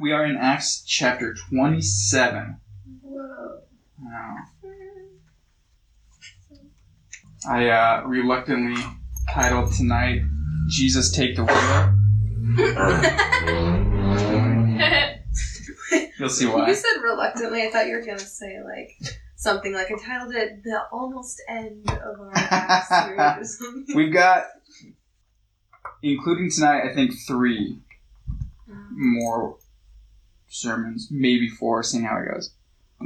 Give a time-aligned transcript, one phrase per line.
[0.00, 2.60] We are in Acts chapter 27.
[3.02, 3.62] Whoa.
[4.00, 4.36] Wow.
[7.50, 8.80] I uh, reluctantly
[9.28, 10.20] titled tonight
[10.68, 11.94] Jesus Take the Wheel.
[16.18, 16.68] You'll see why.
[16.68, 17.62] You said reluctantly.
[17.62, 18.90] I thought you were gonna say like
[19.36, 23.60] something like I titled it "The Almost End of Our Series"
[23.94, 24.44] We've got,
[26.02, 27.80] including tonight, I think three
[28.90, 29.57] more
[30.60, 32.52] sermons, maybe four, seeing how it goes.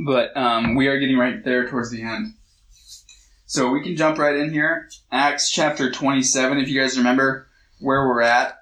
[0.07, 2.35] But um, we are getting right there towards the end.
[3.47, 4.89] So we can jump right in here.
[5.11, 7.49] Acts chapter 27, if you guys remember
[7.81, 8.59] where we're at.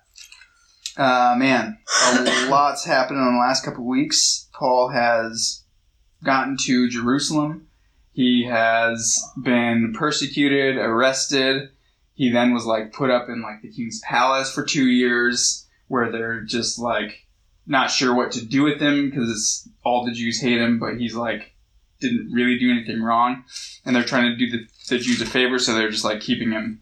[0.97, 4.49] Uh, man, a lot's happened in the last couple weeks.
[4.53, 5.63] Paul has
[6.25, 7.69] gotten to Jerusalem.
[8.13, 11.71] He has been persecuted, arrested.
[12.15, 16.11] He then was like put up in like the king's palace for two years, where
[16.11, 17.27] they're just like
[17.67, 21.15] not sure what to do with him because all the Jews hate him, but he's
[21.15, 21.53] like
[22.01, 23.45] didn't really do anything wrong,
[23.85, 26.51] and they're trying to do the, the Jews a favor, so they're just like keeping
[26.51, 26.81] him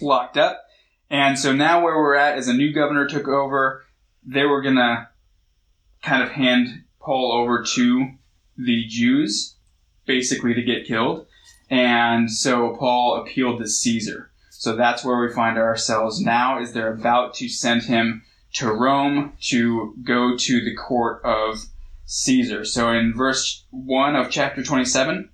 [0.00, 0.64] locked up.
[1.10, 3.84] And so now where we're at is a new governor took over.
[4.24, 5.08] They were gonna
[6.02, 8.10] kind of hand Paul over to
[8.56, 9.56] the Jews,
[10.06, 11.26] basically to get killed.
[11.70, 14.30] And so Paul appealed to Caesar.
[14.50, 18.22] So that's where we find ourselves now is they're about to send him
[18.54, 21.64] to Rome to go to the court of
[22.04, 22.64] Caesar.
[22.64, 25.30] So in verse 1 of chapter 27 it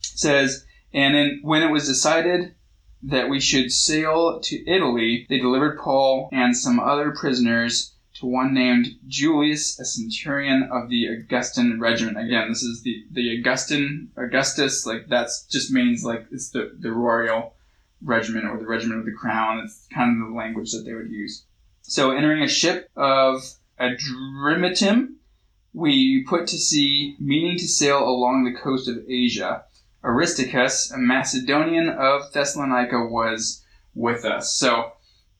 [0.00, 2.54] says, And when it was decided
[3.02, 8.52] that we should sail to Italy, they delivered Paul and some other prisoners to one
[8.52, 12.18] named Julius, a centurion of the Augustan regiment.
[12.18, 16.92] Again, this is the, the Augustan, Augustus, like that's just means like it's the, the
[16.92, 17.54] royal
[18.02, 19.60] regiment or the regiment of the crown.
[19.64, 21.44] It's kind of the language that they would use.
[21.82, 23.42] So entering a ship of
[23.80, 25.14] Adramyttium,
[25.72, 29.64] we put to sea, meaning to sail along the coast of Asia.
[30.02, 34.54] Aristarchus, a Macedonian of Thessalonica, was with us.
[34.54, 34.92] So,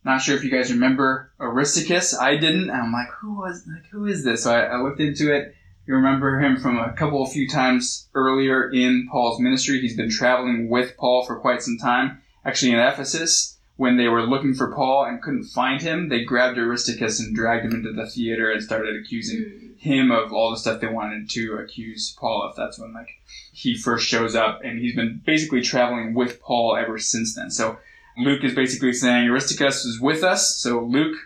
[0.04, 2.18] not sure if you guys remember Aristarchus.
[2.18, 2.70] I didn't.
[2.70, 4.44] I'm like, who was like who is this?
[4.44, 5.54] So I, I looked into it.
[5.86, 9.80] You remember him from a couple of few times earlier in Paul's ministry.
[9.80, 12.22] He's been traveling with Paul for quite some time.
[12.44, 16.58] Actually, in Ephesus, when they were looking for Paul and couldn't find him, they grabbed
[16.58, 19.72] Aristarchus and dragged him into the theater and started accusing hmm.
[19.78, 22.54] him of all the stuff they wanted to accuse Paul of.
[22.54, 23.08] That's when like
[23.54, 27.50] he first shows up, and he's been basically traveling with Paul ever since then.
[27.50, 27.78] So
[28.18, 30.56] Luke is basically saying Aristarchus is with us.
[30.56, 31.16] So Luke,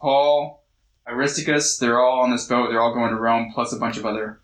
[0.00, 0.64] Paul,
[1.06, 2.70] Aristarchus, they're all on this boat.
[2.70, 4.40] They're all going to Rome, plus a bunch of other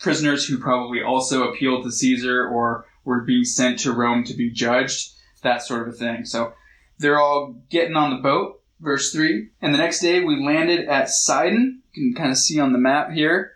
[0.00, 4.50] prisoners who probably also appealed to Caesar or were being sent to Rome to be
[4.50, 5.12] judged,
[5.44, 6.24] that sort of a thing.
[6.24, 6.52] So
[6.98, 8.60] they're all getting on the boat.
[8.80, 9.48] Verse 3.
[9.62, 11.82] And the next day we landed at Sidon.
[11.92, 13.52] You can kind of see on the map here.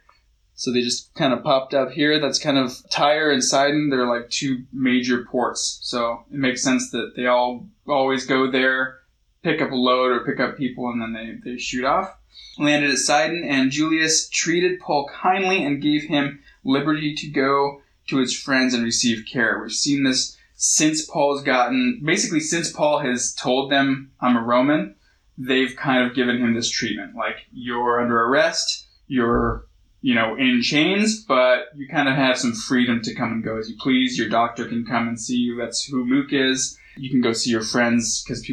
[0.54, 2.19] So they just kind of popped up here.
[2.19, 3.91] That's kind of Tyre and Sidon.
[3.91, 5.78] They're like two major ports.
[5.82, 8.99] So it makes sense that they all always go there,
[9.43, 12.16] pick up a load or pick up people, and then they, they shoot off.
[12.59, 18.16] Landed at Sidon, and Julius treated Paul kindly and gave him liberty to go to
[18.16, 19.60] his friends and receive care.
[19.62, 24.96] We've seen this since Paul's gotten, basically, since Paul has told them, I'm a Roman,
[25.38, 27.14] they've kind of given him this treatment.
[27.14, 29.69] Like, you're under arrest, you're
[30.00, 33.58] you know, in chains, but you kind of have some freedom to come and go
[33.58, 34.16] as you please.
[34.16, 35.56] Your doctor can come and see you.
[35.56, 36.78] That's who Luke is.
[36.96, 38.48] You can go see your friends because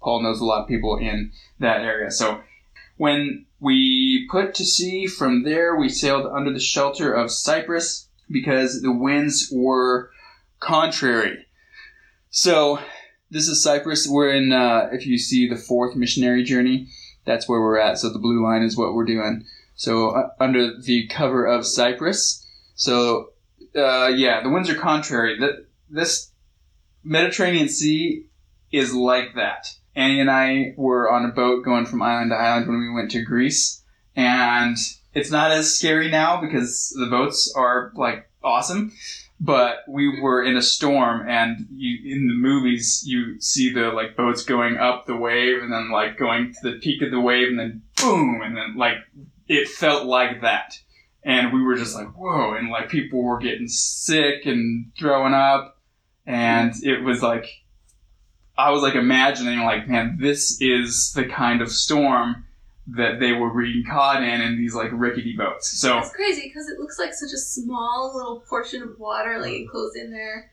[0.00, 2.10] Paul knows a lot of people in that area.
[2.10, 2.40] So
[2.96, 8.80] when we put to sea from there, we sailed under the shelter of Cyprus because
[8.80, 10.10] the winds were
[10.60, 11.46] contrary.
[12.30, 12.78] So
[13.30, 14.06] this is Cyprus.
[14.08, 16.88] We're in, uh, if you see the fourth missionary journey,
[17.24, 17.98] that's where we're at.
[17.98, 19.44] So the blue line is what we're doing.
[19.74, 22.46] So uh, under the cover of Cyprus.
[22.74, 23.30] So
[23.76, 25.38] uh, yeah, the winds are contrary.
[25.38, 26.30] The, this
[27.02, 28.26] Mediterranean Sea
[28.72, 29.74] is like that.
[29.94, 33.10] Annie and I were on a boat going from island to island when we went
[33.12, 33.82] to Greece,
[34.14, 34.76] and
[35.14, 38.92] it's not as scary now because the boats are like awesome.
[39.42, 44.14] But we were in a storm, and you, in the movies, you see the like
[44.14, 47.48] boats going up the wave, and then like going to the peak of the wave,
[47.48, 48.96] and then boom, and then like
[49.48, 50.78] it felt like that.
[51.22, 52.54] And we were just like, whoa.
[52.54, 55.78] And like people were getting sick and throwing up.
[56.24, 57.46] And it was like,
[58.56, 62.46] I was like imagining, like, man, this is the kind of storm
[62.96, 65.80] that they were being caught in in these like rickety boats.
[65.80, 69.52] So It's crazy because it looks like such a small little portion of water, like
[69.52, 70.50] enclosed in there.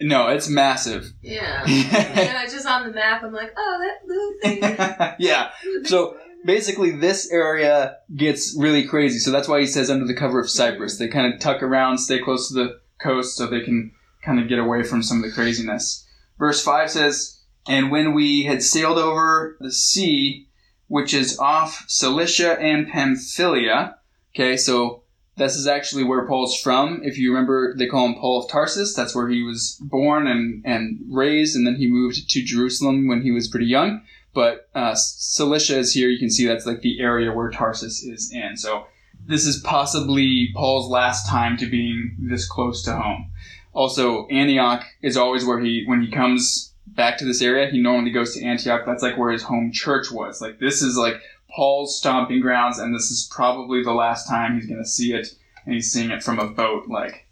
[0.00, 1.12] no, it's massive.
[1.22, 1.62] Yeah.
[1.66, 5.14] and I just on the map, I'm like, oh, that blue thing.
[5.18, 5.50] yeah.
[5.84, 9.18] So basically this area gets really crazy.
[9.18, 10.98] So that's why he says under the cover of Cyprus.
[10.98, 13.92] They kind of tuck around, stay close to the coast so they can
[14.22, 16.06] kind of get away from some of the craziness.
[16.38, 20.48] Verse 5 says, And when we had sailed over the sea,
[20.92, 23.96] which is off Cilicia and Pamphylia,
[24.34, 25.04] okay, so
[25.38, 27.00] this is actually where Paul's from.
[27.02, 28.92] If you remember, they call him Paul of Tarsus.
[28.92, 33.22] That's where he was born and, and raised, and then he moved to Jerusalem when
[33.22, 34.02] he was pretty young.
[34.34, 36.10] But uh, Cilicia is here.
[36.10, 38.58] You can see that's like the area where Tarsus is in.
[38.58, 38.84] So
[39.26, 43.30] this is possibly Paul's last time to being this close to home.
[43.72, 48.10] Also, Antioch is always where he, when he comes back to this area, he normally
[48.10, 48.82] goes to Antioch.
[48.86, 50.40] That's like where his home church was.
[50.40, 51.20] Like this is like
[51.54, 55.28] Paul's stomping grounds, and this is probably the last time he's going to see it,
[55.64, 56.88] and he's seeing it from a boat.
[56.88, 57.26] Like,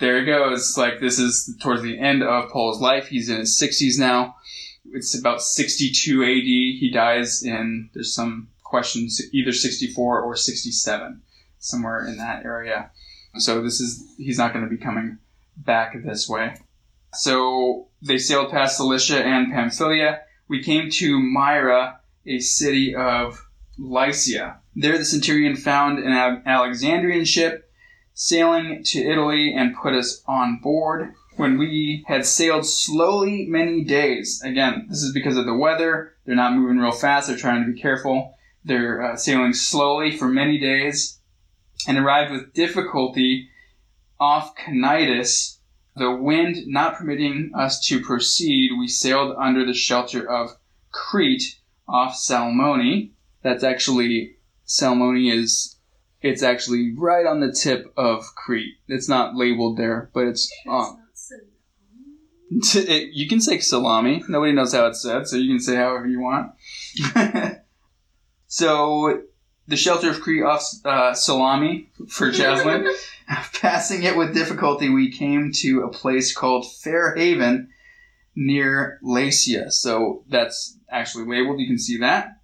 [0.00, 0.76] there he goes.
[0.76, 3.06] Like, this is towards the end of Paul's life.
[3.06, 4.36] He's in his 60s now.
[4.92, 6.28] It's about 62 AD.
[6.28, 11.22] He dies in, there's some questions, either 64 or 67,
[11.58, 12.90] somewhere in that area.
[13.36, 15.18] So this is, he's not going to be coming
[15.56, 16.56] back this way.
[17.14, 20.20] So they sailed past Cilicia and Pamphylia.
[20.48, 23.46] We came to Myra, a city of
[23.78, 24.60] Lycia.
[24.74, 27.70] There the centurion found an Alexandrian ship
[28.14, 31.14] sailing to Italy and put us on board.
[31.36, 36.14] When we had sailed slowly many days, again, this is because of the weather.
[36.24, 37.28] They're not moving real fast.
[37.28, 38.34] They're trying to be careful.
[38.64, 41.18] They're uh, sailing slowly for many days
[41.88, 43.48] and arrived with difficulty
[44.20, 45.58] off Cnidus.
[45.96, 50.56] The wind not permitting us to proceed, we sailed under the shelter of
[50.90, 53.10] Crete off Salmone.
[53.42, 54.36] That's actually
[54.66, 55.76] Salmone is
[56.22, 58.76] it's actually right on the tip of Crete.
[58.86, 60.98] It's not labeled there, but it's on.
[62.54, 64.22] It, you can say salami.
[64.28, 66.52] Nobody knows how it's said, so you can say however you want.
[68.46, 69.22] so,
[69.66, 72.94] the shelter of Crete off uh, Salami for Jaslyn.
[73.60, 77.68] Passing it with difficulty, we came to a place called Fair Haven
[78.34, 79.70] near Lasea.
[79.70, 81.60] So that's actually labeled.
[81.60, 82.36] You can see that.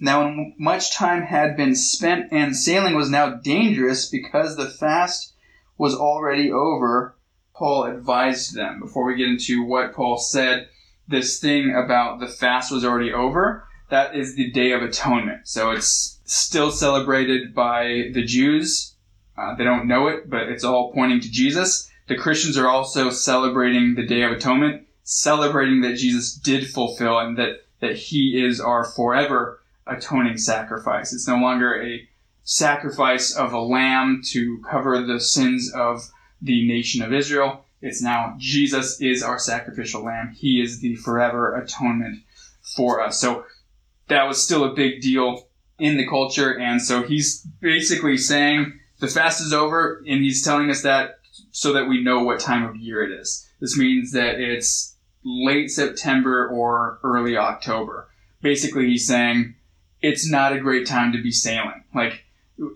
[0.00, 5.34] Now, when much time had been spent and sailing was now dangerous because the fast
[5.78, 7.16] was already over,
[7.54, 8.80] Paul advised them.
[8.80, 10.68] Before we get into what Paul said,
[11.06, 15.46] this thing about the fast was already over, that is the Day of Atonement.
[15.46, 18.93] So it's still celebrated by the Jews.
[19.36, 21.90] Uh, they don't know it, but it's all pointing to Jesus.
[22.06, 27.36] The Christians are also celebrating the Day of Atonement, celebrating that Jesus did fulfill and
[27.38, 31.12] that that he is our forever atoning sacrifice.
[31.12, 32.08] It's no longer a
[32.42, 36.08] sacrifice of a lamb to cover the sins of
[36.40, 37.64] the nation of Israel.
[37.82, 40.34] It's now Jesus is our sacrificial lamb.
[40.34, 42.22] He is the forever atonement
[42.76, 43.20] for us.
[43.20, 43.44] So
[44.08, 45.48] that was still a big deal
[45.78, 46.58] in the culture.
[46.58, 51.18] And so he's basically saying the fast is over and he's telling us that
[51.50, 53.48] so that we know what time of year it is.
[53.60, 54.94] This means that it's
[55.24, 58.08] late September or early October.
[58.42, 59.54] Basically, he's saying
[60.02, 61.84] it's not a great time to be sailing.
[61.94, 62.24] Like,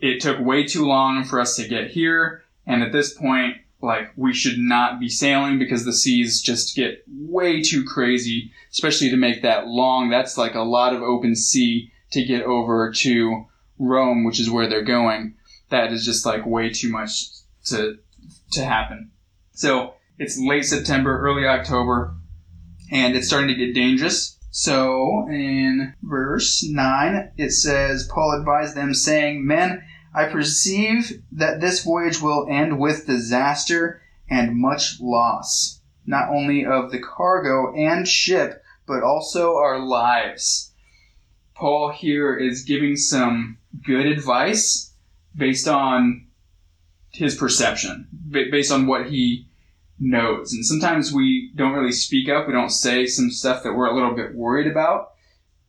[0.00, 4.10] it took way too long for us to get here, and at this point, like,
[4.16, 9.16] we should not be sailing because the seas just get way too crazy, especially to
[9.16, 10.08] make that long.
[10.08, 13.46] That's like a lot of open sea to get over to
[13.78, 15.34] Rome, which is where they're going.
[15.70, 17.26] That is just like way too much
[17.66, 17.98] to,
[18.52, 19.10] to happen.
[19.52, 22.16] So, it's late September, early October
[22.90, 24.38] and it's starting to get dangerous.
[24.50, 31.84] So in verse 9, it says, Paul advised them, saying, Men, I perceive that this
[31.84, 38.62] voyage will end with disaster and much loss, not only of the cargo and ship,
[38.86, 40.72] but also our lives.
[41.54, 44.87] Paul here is giving some good advice
[45.34, 46.26] based on
[47.10, 49.48] his perception, based on what he
[49.98, 50.52] knows.
[50.52, 52.46] And sometimes we don't really speak up.
[52.46, 55.12] We don't say some stuff that we're a little bit worried about.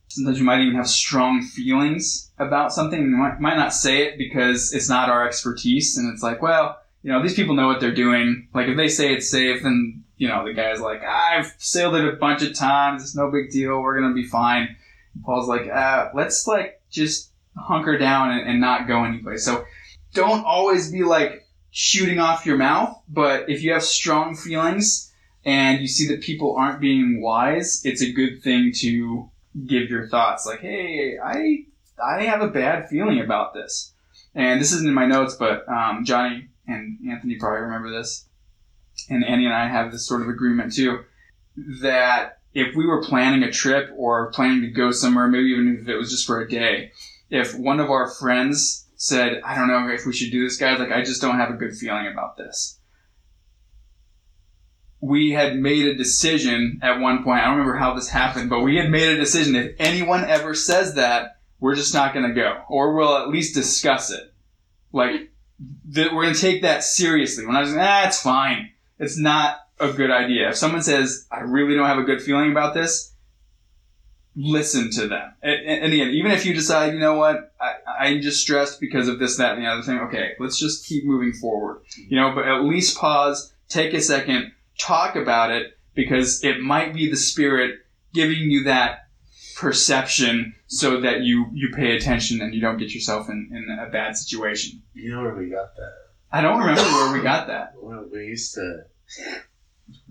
[0.08, 3.00] Sometimes we might even have strong feelings about something.
[3.00, 5.96] We might, might not say it because it's not our expertise.
[5.96, 8.48] And it's like, well, you know, these people know what they're doing.
[8.52, 12.04] Like if they say it's safe, then, you know, the guy's like, I've sailed it
[12.04, 13.02] a bunch of times.
[13.02, 13.80] It's no big deal.
[13.80, 14.76] We're going to be fine.
[15.14, 19.44] And Paul's like, uh, let's like just hunker down and, and not go anyplace.
[19.44, 19.64] So
[20.14, 25.12] don't always be like, shooting off your mouth, but if you have strong feelings
[25.44, 29.30] and you see that people aren't being wise, it's a good thing to
[29.66, 31.64] give your thoughts like, hey, I
[32.02, 33.92] I have a bad feeling about this.
[34.34, 38.26] And this isn't in my notes, but um, Johnny and Anthony probably remember this.
[39.08, 41.04] And Annie and I have this sort of agreement too
[41.82, 45.88] that if we were planning a trip or planning to go somewhere, maybe even if
[45.88, 46.92] it was just for a day,
[47.30, 50.78] if one of our friends said, I don't know if we should do this, guys,
[50.78, 52.78] like, I just don't have a good feeling about this.
[55.00, 57.40] We had made a decision at one point.
[57.40, 59.56] I don't remember how this happened, but we had made a decision.
[59.56, 63.54] If anyone ever says that, we're just not going to go, or we'll at least
[63.54, 64.34] discuss it.
[64.92, 65.30] Like,
[65.94, 67.46] th- we're going to take that seriously.
[67.46, 68.70] When I was, ah, it's fine.
[68.98, 70.50] It's not a good idea.
[70.50, 73.09] If someone says, I really don't have a good feeling about this,
[74.36, 75.32] listen to them.
[75.42, 79.08] And, and again, even if you decide, you know what, I, I'm just stressed because
[79.08, 81.82] of this, that, and the other thing, okay, let's just keep moving forward.
[81.96, 86.94] You know, but at least pause, take a second, talk about it, because it might
[86.94, 87.80] be the spirit
[88.14, 89.08] giving you that
[89.56, 93.90] perception so that you, you pay attention and you don't get yourself in, in a
[93.90, 94.82] bad situation.
[94.94, 95.92] You know where we got that?
[96.32, 97.74] I don't remember where we got that.
[97.82, 98.82] Well, we used to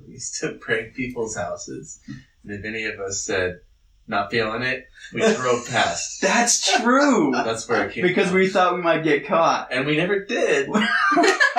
[0.06, 2.02] we used to break people's houses,
[2.44, 3.62] and if any of us said
[4.10, 6.22] not feeling it, we drove past.
[6.22, 7.32] That's true!
[7.32, 8.38] That's where it came because from.
[8.40, 9.72] we thought we might get caught.
[9.72, 10.68] and we never did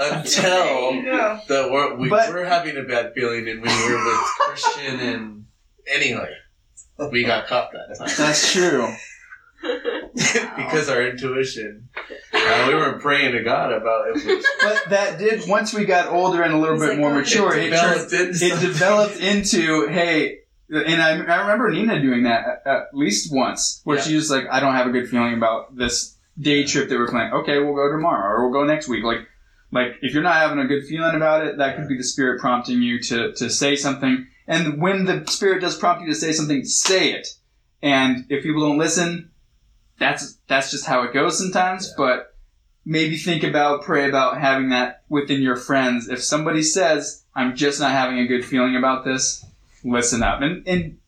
[0.00, 1.40] until you go.
[1.48, 5.44] the were, we But- were having a bad feeling, and we were with Christian, and
[5.92, 6.30] anyway,
[7.10, 8.88] we got caught that time That's true.
[10.14, 11.88] because our intuition.
[12.32, 16.06] Uh, we were praying to God about if we But that did once we got
[16.12, 17.56] older and a little He's bit like, more "Oh, mature.
[17.56, 20.38] it It, turned, developed into it developed into hey,
[20.70, 24.02] and I, I remember Nina doing that at, at least once, where Yeah.
[24.04, 27.08] she was like, "I don't have a good feeling about this day trip that we're
[27.08, 27.32] planning.
[27.32, 29.26] Okay, we'll go tomorrow or we'll go next week." Like,
[29.72, 32.40] like if you're not having a good feeling about it, that could be the spirit
[32.40, 34.26] prompting you to to say something.
[34.46, 37.28] And when the spirit does prompt you to say something, say it.
[37.82, 39.30] And if people don't listen,
[39.98, 41.86] that's that's just how it goes sometimes.
[41.88, 41.94] Yeah.
[41.96, 42.34] But
[42.84, 46.08] maybe think about, pray about having that within your friends.
[46.08, 49.44] If somebody says, "I'm just not having a good feeling about this,"
[49.84, 50.40] listen up.
[50.42, 50.98] And and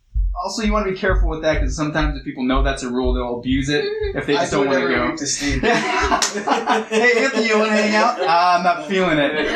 [0.43, 2.89] also you want to be careful with that because sometimes if people know that's a
[2.91, 3.85] rule, they'll abuse it
[4.15, 5.07] if they just I don't want to never go.
[5.11, 5.61] week to Steve.
[5.63, 8.17] hey Anthony, you want to hang out?
[8.21, 9.49] Ah, I'm not feeling it.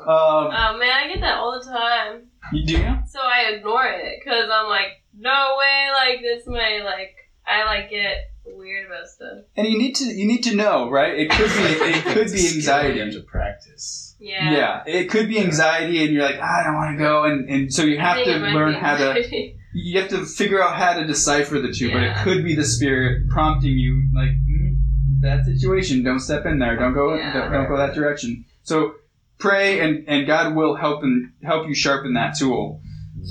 [0.00, 2.22] Um, Oh man, I get that all the time.
[2.52, 2.78] you do?
[3.08, 7.16] So I ignore it because I'm like, no way, like this may like
[7.46, 9.44] I like get weird about stuff.
[9.56, 11.18] And you need to you need to know, right?
[11.18, 12.98] It could be it could be anxiety.
[12.98, 14.09] You have to practice.
[14.20, 14.52] Yeah.
[14.52, 17.48] Yeah, it could be anxiety, and you're like, "Ah, I don't want to go, and,
[17.48, 21.06] and so you have to learn how to you have to figure out how to
[21.06, 21.90] decipher the two.
[21.90, 24.76] But it could be the spirit prompting you, like mm,
[25.20, 26.02] that situation.
[26.02, 26.76] Don't step in there.
[26.76, 27.14] Don't go.
[27.14, 27.32] Yeah.
[27.32, 28.44] don't, don't go that direction.
[28.62, 28.94] So
[29.38, 32.82] pray, and and God will help and help you sharpen that tool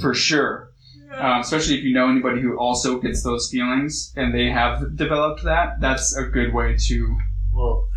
[0.01, 0.71] for sure.
[1.11, 5.43] Um, especially if you know anybody who also gets those feelings and they have developed
[5.43, 5.81] that.
[5.81, 7.17] That's a good way to.
[7.51, 7.87] Well,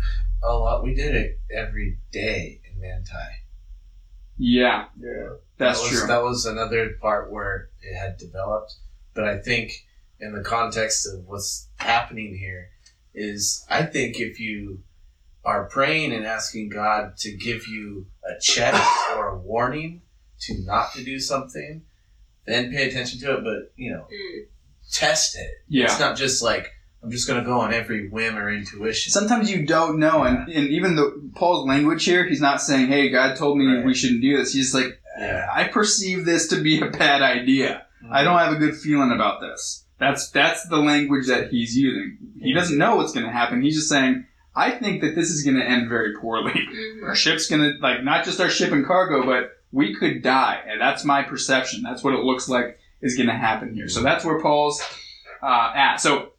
[0.43, 0.83] a lot.
[0.83, 3.33] We did it every day in Manti.
[4.37, 5.29] Yeah, Yeah.
[5.57, 6.07] that's that was, true.
[6.07, 8.75] That was another part where it had developed.
[9.13, 9.71] But I think
[10.19, 12.69] in the context of what's happening here
[13.13, 14.83] is I think if you
[15.45, 18.73] are praying and asking God to give you a check
[19.15, 20.01] or a warning
[20.41, 21.83] to not to do something,
[22.45, 23.43] then pay attention to it.
[23.43, 24.45] But you know, Mm.
[24.91, 25.51] test it.
[25.67, 25.85] yeah.
[25.85, 26.71] It's not just like
[27.03, 29.11] I'm just going to go on every whim or intuition.
[29.11, 33.09] Sometimes you don't know, and, and even the Paul's language here, he's not saying, "Hey,
[33.09, 33.85] God told me Right.
[33.85, 35.47] we shouldn't do this." He's like, Yeah.
[35.53, 37.85] "I perceive this to be a bad idea.
[38.09, 42.17] I don't have a good feeling about this." That's that's the language that he's using.
[42.41, 43.61] He doesn't know what's going to happen.
[43.61, 46.51] He's just saying, "I think that this is going to end very poorly.
[46.53, 47.03] Mhm.
[47.03, 50.61] Our ship's going to like not just our ship and cargo, but we could die."
[50.67, 51.83] And that's my perception.
[51.83, 53.87] That's what it looks like is going to happen here.
[53.89, 54.81] So that's where Paul's
[55.41, 55.97] uh, at.
[55.97, 56.32] So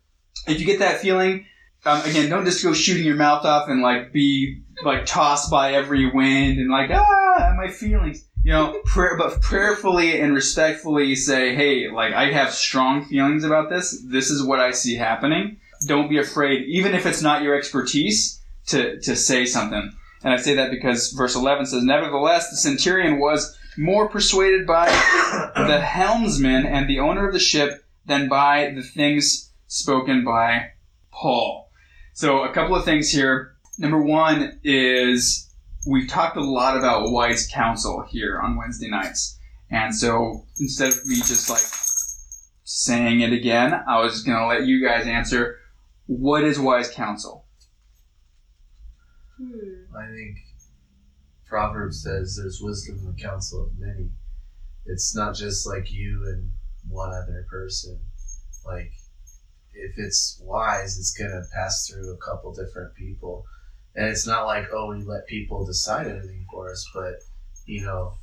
[0.46, 1.46] if you get that feeling,
[1.86, 5.74] um, again, don't just go shooting your mouth off and like be like tossed by
[5.74, 8.24] every wind and like ah my feelings.
[8.42, 13.70] You know, prayer, but prayerfully and respectfully say, hey, like I have strong feelings about
[13.70, 14.02] this.
[14.06, 15.58] This is what I see happening.
[15.86, 19.92] Don't be afraid, even if it's not your expertise, to to say something.
[20.22, 24.86] And I say that because verse 11 says, Nevertheless, the centurion was more persuaded by
[25.54, 30.70] the helmsman and the owner of the ship than by the things spoken by
[31.10, 31.70] Paul.
[32.12, 33.56] So, a couple of things here.
[33.76, 35.52] Number one is
[35.86, 39.36] we've talked a lot about wise counsel here on Wednesday nights.
[39.70, 41.64] And so, instead of me just like
[42.62, 45.58] saying it again, I was just going to let you guys answer
[46.06, 47.46] what is wise counsel?
[49.38, 49.96] Hmm.
[49.96, 50.36] I think
[51.46, 54.10] Proverbs says there's wisdom in the counsel of many.
[54.86, 56.50] It's not just like you and
[56.88, 57.98] one other person.
[58.64, 58.92] Like,
[59.74, 63.44] if it's wise, it's going to pass through a couple different people.
[63.94, 67.14] And it's not like, oh, we let people decide everything for us, but,
[67.64, 68.14] you know,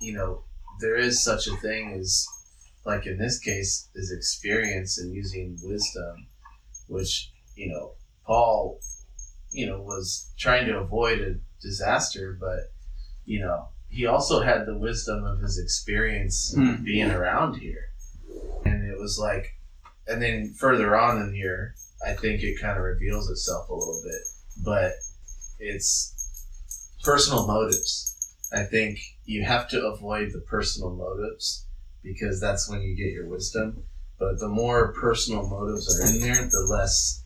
[0.00, 0.44] you know,
[0.80, 2.26] there is such a thing as,
[2.84, 6.26] like in this case, is experience and using wisdom,
[6.88, 7.92] which, you know,
[8.26, 8.80] Paul,
[9.52, 12.72] you know, was trying to avoid a disaster, but,
[13.24, 16.82] you know, he also had the wisdom of his experience Hmm.
[16.82, 17.90] being around here.
[18.64, 19.56] And it was like,
[20.10, 21.74] and then further on in here,
[22.06, 24.22] I think it kind of reveals itself a little bit,
[24.64, 24.92] but
[25.58, 26.14] it's
[27.04, 28.06] personal motives.
[28.52, 31.66] I think you have to avoid the personal motives
[32.02, 33.84] because that's when you get your wisdom.
[34.18, 37.24] But the more personal motives are in there, the less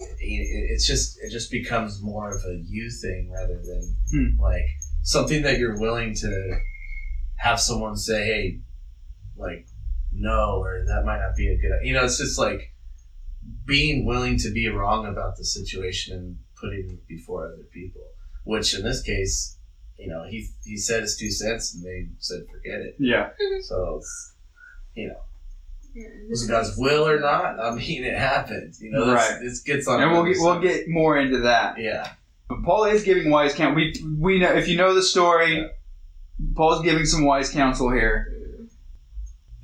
[0.00, 4.40] it, it- it's just it just becomes more of a you thing rather than Hmm.
[4.40, 4.66] like
[5.02, 6.58] something that you're willing to
[7.36, 8.60] have someone say, "Hey,
[9.36, 9.66] like
[10.22, 11.72] no," or that might not be a good.
[11.84, 12.72] You know, it's just like
[13.66, 18.02] being willing to be wrong about the situation and putting it before other people.
[18.44, 19.58] Which in this case,
[19.98, 22.96] you know, he he said his two cents, and they said forget it.
[22.98, 23.30] Yeah.
[23.62, 24.34] So, it's,
[24.94, 25.20] you know,
[25.94, 27.60] Yeah, was it God's will or not?
[27.60, 28.74] I mean, it happened.
[28.80, 29.38] You know, Right.
[29.42, 30.02] this gets on.
[30.02, 31.78] And we'll get, we'll get more into that.
[31.78, 32.12] Yeah,
[32.48, 33.76] But Paul is giving wise counsel.
[33.76, 35.68] We we know if you know the story, Yeah.
[36.56, 38.26] Paul's giving some wise counsel here.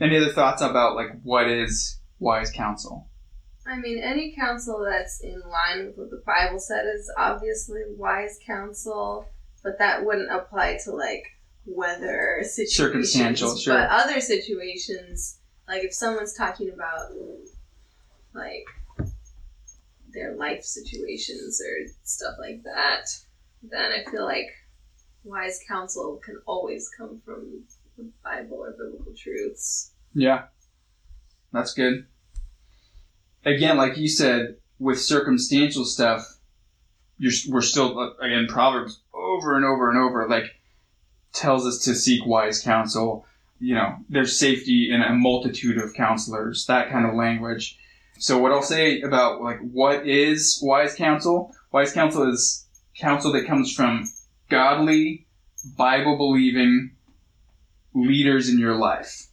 [0.00, 3.08] Any other thoughts about like what is wise counsel?
[3.66, 8.38] I mean, any counsel that's in line with what the Bible said is obviously wise
[8.46, 9.28] counsel,
[9.62, 11.24] but that wouldn't apply to like
[11.66, 12.76] weather situations.
[12.76, 13.74] Circumstantial, sure.
[13.74, 17.10] But other situations, like if someone's talking about
[18.34, 18.64] like
[20.14, 23.06] their life situations or stuff like that,
[23.62, 24.48] then I feel like
[25.24, 27.64] wise counsel can always come from
[27.98, 29.92] the Bible or biblical truths.
[30.14, 30.44] Yeah,
[31.52, 32.06] that's good.
[33.44, 36.38] Again, like you said, with circumstantial stuff,
[37.18, 40.54] you're we're still uh, again Proverbs over and over and over like
[41.32, 43.26] tells us to seek wise counsel.
[43.60, 46.66] You know, there's safety in a multitude of counselors.
[46.66, 47.78] That kind of language.
[48.20, 51.54] So what I'll say about like what is wise counsel?
[51.72, 52.66] Wise counsel is
[52.98, 54.04] counsel that comes from
[54.48, 55.26] godly,
[55.76, 56.92] Bible believing
[57.94, 59.26] leaders in your life.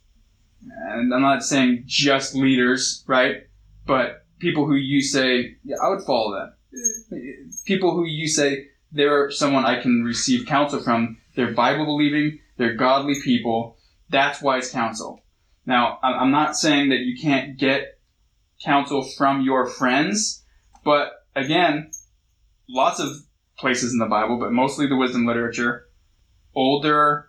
[0.61, 3.43] And I'm not saying just leaders, right?
[3.85, 6.53] But people who you say, yeah, I would follow them.
[7.65, 11.17] People who you say, they're someone I can receive counsel from.
[11.35, 13.77] They're Bible believing, they're godly people.
[14.09, 15.21] That's wise counsel.
[15.65, 17.99] Now, I'm not saying that you can't get
[18.63, 20.43] counsel from your friends,
[20.83, 21.91] but again,
[22.69, 23.09] lots of
[23.57, 25.87] places in the Bible, but mostly the wisdom literature,
[26.53, 27.24] older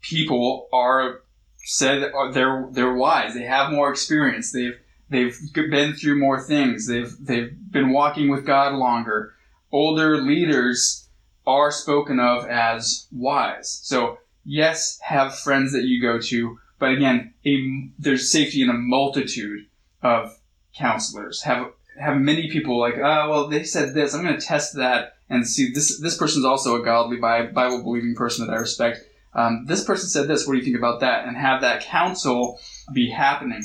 [0.00, 1.22] people are
[1.58, 3.34] said they're they're wise.
[3.34, 4.52] They have more experience.
[4.52, 6.86] They've they've been through more things.
[6.86, 9.34] They've they've been walking with God longer.
[9.72, 11.08] Older leaders
[11.46, 13.80] are spoken of as wise.
[13.82, 18.74] So yes, have friends that you go to, but again, a, there's safety in a
[18.74, 19.66] multitude
[20.02, 20.38] of
[20.74, 21.42] counselors.
[21.42, 24.14] Have have many people like, oh well, they said this.
[24.14, 26.00] I'm going to test that and see this.
[26.00, 29.00] This person's also a godly Bible believing person that I respect.
[29.32, 30.46] Um, this person said this.
[30.46, 31.26] What do you think about that?
[31.26, 32.58] And have that council
[32.92, 33.62] be happening.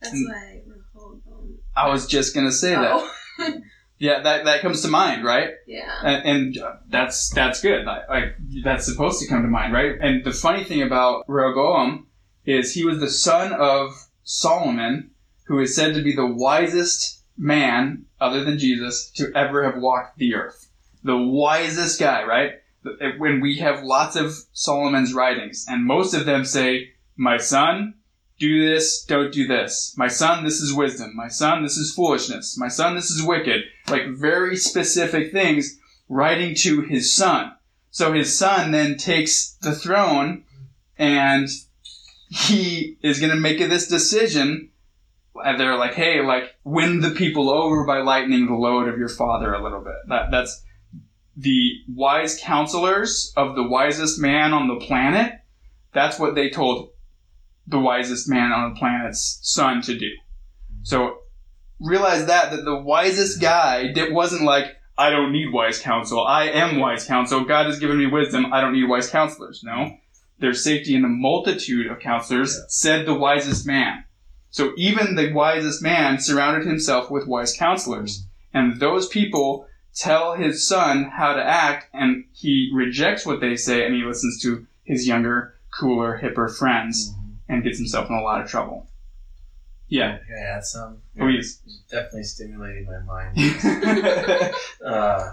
[0.00, 1.58] That's why Rehoboam.
[1.76, 3.10] I was just going to say that.
[3.38, 3.58] Oh.
[3.98, 5.50] Yeah, that that comes to mind, right?
[5.66, 6.00] yeah.
[6.02, 7.86] and, and that's that's good.
[7.86, 9.92] Like that's supposed to come to mind, right?
[10.00, 12.08] And the funny thing about Rehoboam
[12.44, 13.92] is he was the son of
[14.24, 15.12] Solomon,
[15.46, 20.18] who is said to be the wisest man, other than Jesus, to ever have walked
[20.18, 20.68] the earth.
[21.04, 22.52] The wisest guy, right?
[23.18, 27.94] When we have lots of Solomon's writings, and most of them say, "My son,
[28.38, 29.94] do this, don't do this.
[29.96, 31.14] My son, this is wisdom.
[31.14, 32.58] My son, this is foolishness.
[32.58, 37.52] My son, this is wicked." Like very specific things writing to his son.
[37.90, 40.44] So his son then takes the throne
[40.98, 41.48] and
[42.28, 44.70] he is going to make this decision.
[45.36, 49.08] And they're like, hey, like, win the people over by lightening the load of your
[49.08, 49.94] father a little bit.
[50.08, 50.62] That, that's
[51.36, 55.32] the wise counselors of the wisest man on the planet.
[55.92, 56.90] That's what they told
[57.66, 60.10] the wisest man on the planet's son to do.
[60.82, 61.18] So
[61.80, 64.66] realize that, that the wisest guy that wasn't like,
[64.96, 66.24] I don't need wise counsel.
[66.24, 67.44] I am wise counsel.
[67.44, 68.52] God has given me wisdom.
[68.52, 69.62] I don't need wise counselors.
[69.64, 69.96] No.
[70.38, 72.64] There's safety in a multitude of counselors, Yeah.
[72.68, 74.04] said the wisest man.
[74.50, 78.26] So even the wisest man surrounded himself with wise counselors.
[78.52, 83.84] And those people tell his son how to act, and he rejects what they say,
[83.84, 87.14] and he listens to his younger, cooler, hipper friends,
[87.48, 88.86] and gets himself in a lot of trouble.
[89.88, 91.02] Yeah, Can I add some?
[91.16, 91.60] please.
[91.90, 93.36] Definitely stimulating my mind.
[94.84, 95.32] Uh,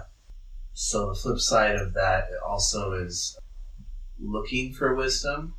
[0.72, 3.38] so the flip side of that also is
[4.18, 5.54] looking for wisdom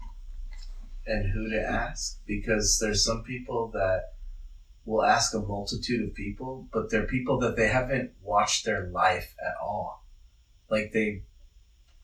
[1.06, 4.13] and who to ask because there's some people that
[4.86, 9.34] will ask a multitude of people, but they're people that they haven't watched their life
[9.46, 10.04] at all.
[10.70, 11.24] Like they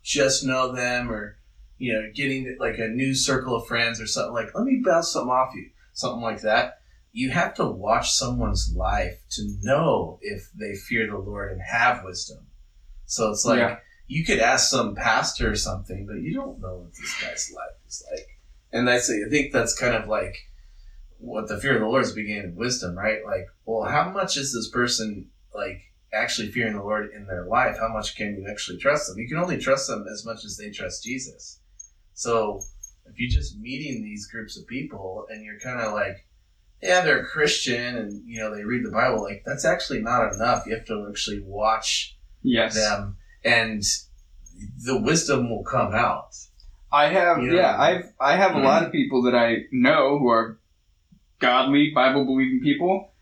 [0.04, 1.38] just know them or,
[1.78, 5.12] you know, getting like a new circle of friends or something like, let me bounce
[5.12, 6.80] something off you, something like that.
[7.12, 12.04] You have to watch someone's life to know if they fear the Lord and have
[12.04, 12.48] wisdom.
[13.06, 13.78] So it's like, Yeah.
[14.08, 17.76] you could ask some pastor or something, but you don't know what this guy's life
[17.88, 18.28] is like.
[18.72, 20.36] And I say, I think that's kind of like,
[21.20, 23.20] what the fear of the Lord is beginning of wisdom, right?
[23.26, 25.82] Like, well, how much is this person like
[26.14, 27.78] actually fearing the Lord in their life?
[27.80, 29.20] How much can you actually trust them?
[29.20, 31.60] You can only trust them as much as they trust Jesus.
[32.14, 32.62] So
[33.06, 36.26] if you're just meeting these groups of people and you're kind of like,
[36.82, 40.66] yeah, they're Christian and you know they read the Bible, like that's actually not enough.
[40.66, 42.74] You have to actually watch Yes.
[42.76, 43.84] them, and
[44.86, 46.36] the wisdom will come out.
[46.92, 47.56] I have, You know?
[47.56, 48.94] yeah, I've, I have a lot of mm-hmm.
[48.94, 50.58] people that I know who are
[51.40, 53.14] godly, Bible believing people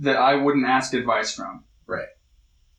[0.00, 1.64] that I wouldn't ask advice from.
[1.86, 2.08] Right.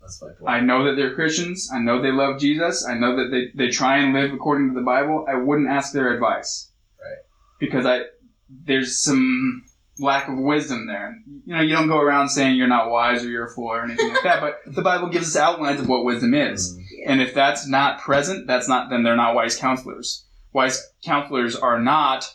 [0.01, 0.49] That's my point.
[0.49, 1.69] I know that they're Christians.
[1.73, 2.85] I know they love Jesus.
[2.87, 5.25] I know that they, they try and live according to the Bible.
[5.29, 6.71] I wouldn't ask their advice.
[6.99, 7.17] Right.
[7.59, 8.01] Because I,
[8.49, 9.63] there's some
[9.99, 11.15] lack of wisdom there.
[11.45, 13.83] You know, you don't go around saying you're not wise or you're a fool or
[13.83, 16.75] anything like that, but the Bible gives us outlines of what wisdom is.
[16.75, 16.83] Mm.
[17.05, 20.25] And if that's not present, that's not, then they're not wise counselors.
[20.53, 22.33] Wise counselors are not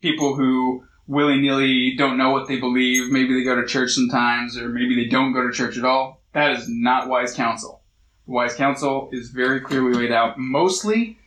[0.00, 3.10] people who willy nilly don't know what they believe.
[3.10, 6.20] Maybe they go to church sometimes, or maybe they don't go to church at all.
[6.32, 7.82] That is not wise counsel.
[8.26, 10.38] Wise counsel is very clearly laid out.
[10.38, 11.18] Mostly,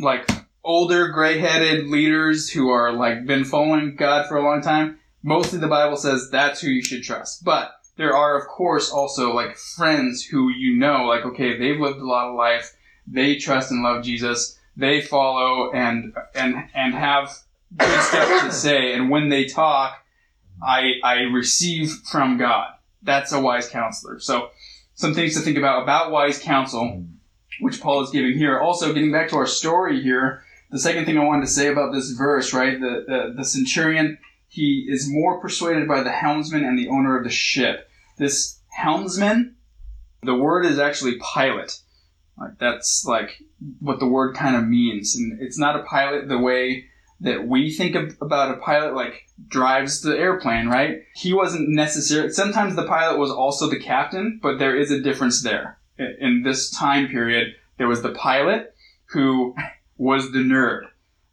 [0.00, 0.28] like
[0.64, 4.98] older, gray headed leaders who are like been following God for a long time.
[5.22, 7.44] Mostly, the Bible says that's who you should trust.
[7.44, 12.00] But there are, of course, also like friends who you know, like okay, they've lived
[12.00, 12.74] a lot of life.
[13.06, 14.58] They trust and love Jesus.
[14.76, 17.38] They follow and and and have
[17.78, 18.94] good stuff to say.
[18.94, 20.04] And when they talk,
[20.62, 22.72] I I receive from God.
[23.02, 24.20] That's a wise counselor.
[24.20, 24.50] So
[24.94, 27.04] some things to think about about wise counsel,
[27.60, 28.60] which Paul is giving here.
[28.60, 31.92] Also, getting back to our story here, the second thing I wanted to say about
[31.92, 32.80] this verse, right?
[32.80, 37.24] The the, the centurion he is more persuaded by the helmsman and the owner of
[37.24, 37.88] the ship.
[38.18, 39.56] This helmsman,
[40.22, 41.78] the word is actually pilot.
[42.38, 43.42] Like that's like
[43.80, 46.86] what the word kind of means, and it's not a pilot the way
[47.22, 51.02] that we think of, about a pilot like drives the airplane, right?
[51.14, 52.32] He wasn't necessarily.
[52.32, 55.78] Sometimes the pilot was also the captain, but there is a difference there.
[55.98, 58.74] In- this time period, there was the pilot
[59.06, 59.54] who
[59.96, 60.82] was the nerd.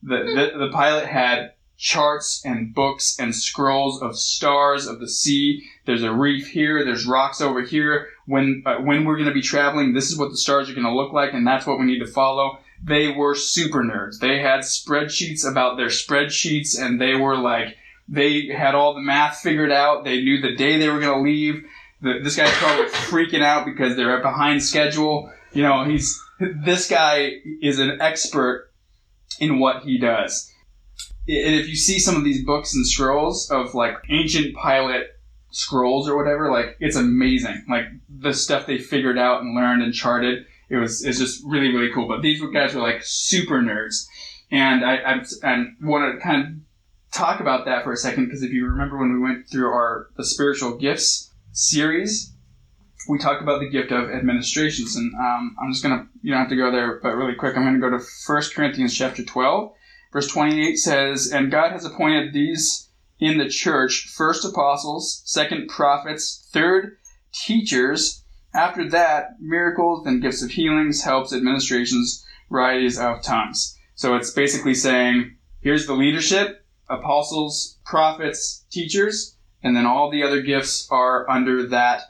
[0.04, 5.64] The, the, the pilot had charts and books and scrolls of stars of the sea.
[5.86, 6.86] There's a reef here.
[6.86, 8.10] There's rocks over here.
[8.28, 10.86] When uh, when we're going to be traveling, this is what the stars are going
[10.86, 12.60] to look like, and that's what we need to follow.
[12.82, 14.20] They were super nerds.
[14.20, 17.76] They had spreadsheets about their spreadsheets, and they were like
[18.10, 20.04] they had all the math figured out.
[20.04, 21.64] They knew the day they were going to leave.
[22.02, 25.32] The, this guy's probably freaking out because they're behind schedule.
[25.54, 28.72] You know, he's this guy is an expert
[29.40, 30.52] in what he does.
[31.28, 35.08] And if you see some of these books and scrolls of like ancient pilot
[35.52, 37.66] scrolls or whatever, like it's amazing.
[37.70, 40.46] Like the stuff they figured out and learned and charted.
[40.70, 42.08] It was it's just really really cool.
[42.08, 44.08] But these guys were like super nerds,
[44.52, 46.54] and I I, I want to kind of
[47.12, 50.10] talk about that for a second because if you remember when we went through our
[50.16, 52.34] the spiritual gifts series,
[53.08, 56.50] we talked about the gift of administrations, and um, I'm just gonna you don't have
[56.50, 59.74] to go there, but really quick, I'm gonna go to 1 Corinthians chapter 12,
[60.14, 66.48] verse 28 says, "And God has appointed these in the church: first apostles, second prophets,
[66.54, 66.98] third
[67.34, 68.19] teachers."
[68.54, 73.78] After that, miracles, and gifts of healings, helps, administrations, varieties of tongues.
[73.96, 80.42] So it's basically saying, here's the leadership, apostles, prophets, teachers, and then all the other
[80.42, 82.04] gifts are under that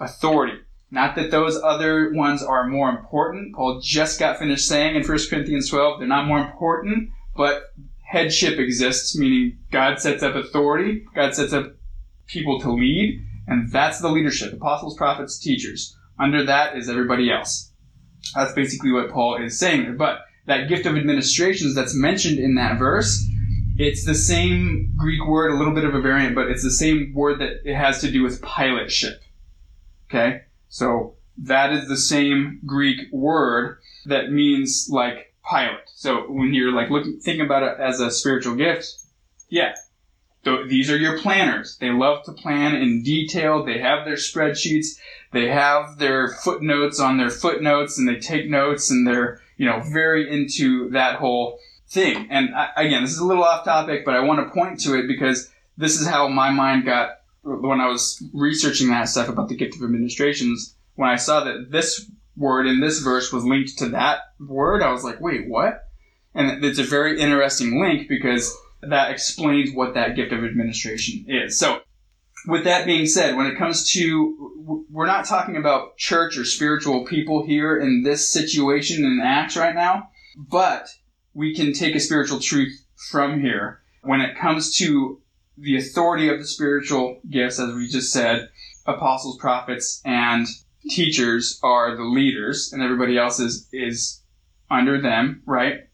[0.00, 0.58] authority.
[0.90, 3.54] Not that those other ones are more important.
[3.54, 8.58] Paul just got finished saying in 1 Corinthians 12, they're not more important, but headship
[8.58, 11.74] exists, meaning God sets up authority, God sets up
[12.26, 15.94] people to lead, and that's the leadership apostles, prophets, teachers.
[16.18, 17.70] Under that is everybody else.
[18.34, 19.96] That's basically what Paul is saying.
[19.98, 23.22] But that gift of administrations that's mentioned in that verse,
[23.76, 27.12] it's the same Greek word, a little bit of a variant, but it's the same
[27.14, 29.18] word that it has to do with pilotship.
[30.08, 30.42] Okay?
[30.68, 35.82] So that is the same Greek word that means like pilot.
[35.94, 38.88] So when you're like looking, thinking about it as a spiritual gift,
[39.48, 39.74] yeah,
[40.44, 41.76] th- these are your planners.
[41.78, 43.64] They love to plan in detail.
[43.64, 44.98] They have their spreadsheets.
[45.32, 49.80] They have their footnotes on their footnotes and they take notes and they're, you know,
[49.80, 52.26] very into that whole thing.
[52.30, 54.98] And I, again, this is a little off topic, but I want to point to
[54.98, 59.48] it because this is how my mind got when I was researching that stuff about
[59.48, 60.74] the gift of administrations.
[60.94, 64.92] When I saw that this word in this verse was linked to that word, I
[64.92, 65.88] was like, wait, what?
[66.34, 71.58] And it's a very interesting link because that explains what that gift of administration is.
[71.58, 71.80] So,
[72.46, 77.04] with that being said, when it comes to, we're not talking about church or spiritual
[77.06, 80.88] people here in this situation in Acts right now, but
[81.34, 83.80] we can take a spiritual truth from here.
[84.02, 85.20] When it comes to
[85.56, 88.48] the authority of the spiritual gifts, as we just said,
[88.86, 90.48] apostles, prophets, and
[90.90, 94.20] teachers are the leaders, and everybody else is, is
[94.68, 95.88] under them, right?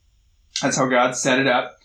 [0.62, 1.77] That's how God set it up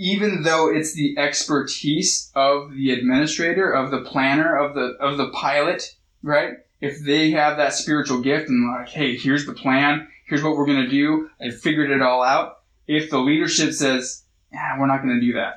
[0.00, 5.28] even though it's the expertise of the administrator, of the planner, of the of the
[5.30, 6.54] pilot, right?
[6.80, 10.66] If they have that spiritual gift and like, hey, here's the plan, here's what we're
[10.66, 12.60] gonna do, I figured it all out.
[12.86, 15.56] If the leadership says, yeah, we're not gonna do that,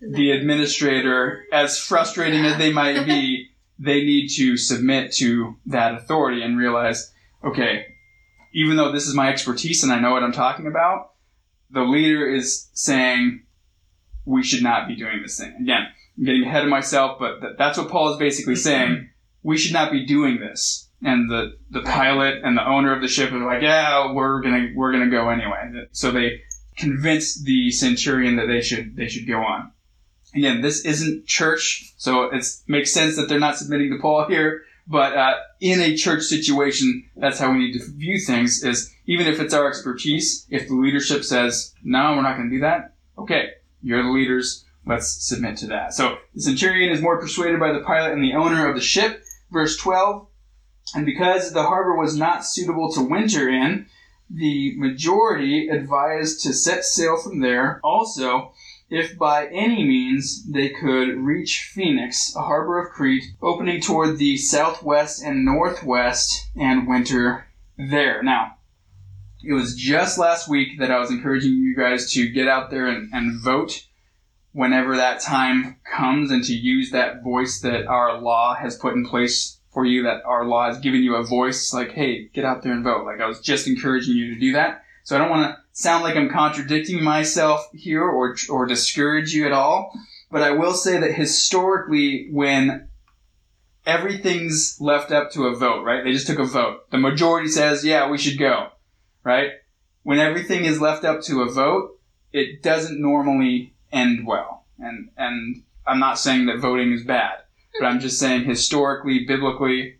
[0.00, 6.42] the administrator, as frustrating as they might be, they need to submit to that authority
[6.42, 7.12] and realize,
[7.44, 7.86] okay,
[8.52, 11.13] even though this is my expertise and I know what I'm talking about,
[11.70, 13.44] the leader is saying
[14.24, 15.54] we should not be doing this thing.
[15.60, 18.62] Again, I'm getting ahead of myself, but th- that's what Paul is basically mm-hmm.
[18.62, 19.10] saying.
[19.42, 20.88] We should not be doing this.
[21.02, 24.68] And the, the pilot and the owner of the ship are like, yeah, we're gonna
[24.74, 25.86] we're gonna go anyway.
[25.92, 26.40] So they
[26.78, 29.72] convince the centurion that they should they should go on.
[30.34, 34.62] Again, this isn't church, so it makes sense that they're not submitting to Paul here.
[34.86, 38.62] But uh, in a church situation, that's how we need to view things.
[38.62, 42.56] Is even if it's our expertise, if the leadership says, "No, we're not going to
[42.56, 43.50] do that," okay,
[43.82, 44.64] you're the leaders.
[44.86, 45.94] Let's submit to that.
[45.94, 49.24] So the centurion is more persuaded by the pilot and the owner of the ship.
[49.50, 50.26] Verse twelve,
[50.94, 53.86] and because the harbor was not suitable to winter in,
[54.28, 57.80] the majority advised to set sail from there.
[57.82, 58.52] Also,
[58.90, 64.36] if by any means they could reach Phoenix, a harbor of Crete, opening toward the
[64.36, 68.22] southwest and northwest, and winter there.
[68.22, 68.56] Now,
[69.42, 72.86] it was just last week that I was encouraging you guys to get out there
[72.86, 73.86] and, and vote
[74.52, 79.04] whenever that time comes and to use that voice that our law has put in
[79.04, 82.62] place for you, that our law has given you a voice like, hey, get out
[82.62, 83.04] there and vote.
[83.04, 84.83] Like I was just encouraging you to do that.
[85.04, 89.46] So I don't want to sound like I'm contradicting myself here or, or discourage you
[89.46, 89.92] at all.
[90.30, 92.88] But I will say that historically, when
[93.86, 96.02] everything's left up to a vote, right?
[96.02, 96.90] They just took a vote.
[96.90, 98.68] The majority says, yeah, we should go,
[99.22, 99.50] right?
[100.02, 101.98] When everything is left up to a vote,
[102.32, 104.64] it doesn't normally end well.
[104.78, 107.38] And, and I'm not saying that voting is bad,
[107.78, 109.98] but I'm just saying historically, biblically,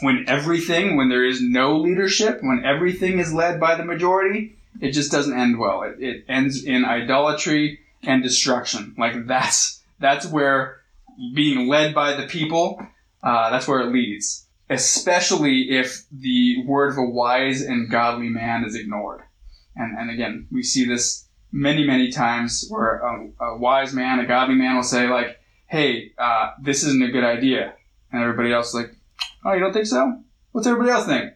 [0.00, 4.92] when everything, when there is no leadership, when everything is led by the majority, it
[4.92, 5.82] just doesn't end well.
[5.82, 8.94] It, it ends in idolatry and destruction.
[8.98, 10.80] Like that's that's where
[11.34, 12.84] being led by the people,
[13.22, 14.46] uh, that's where it leads.
[14.68, 19.22] Especially if the word of a wise and godly man is ignored.
[19.76, 24.26] And and again, we see this many many times where a, a wise man, a
[24.26, 27.74] godly man, will say like, "Hey, uh, this isn't a good idea,"
[28.12, 28.94] and everybody else like,
[29.44, 30.20] "Oh, you don't think so?
[30.52, 31.32] What's everybody else think?"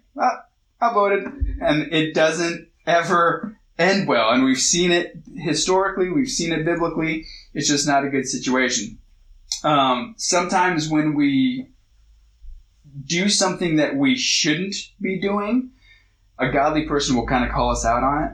[0.80, 1.24] I voted,
[1.60, 4.30] and it doesn't ever end well.
[4.30, 7.26] And we've seen it historically, we've seen it biblically.
[7.54, 8.98] It's just not a good situation.
[9.64, 11.68] Um, sometimes when we
[13.04, 15.70] do something that we shouldn't be doing,
[16.38, 18.30] a godly person will kind of call us out on it.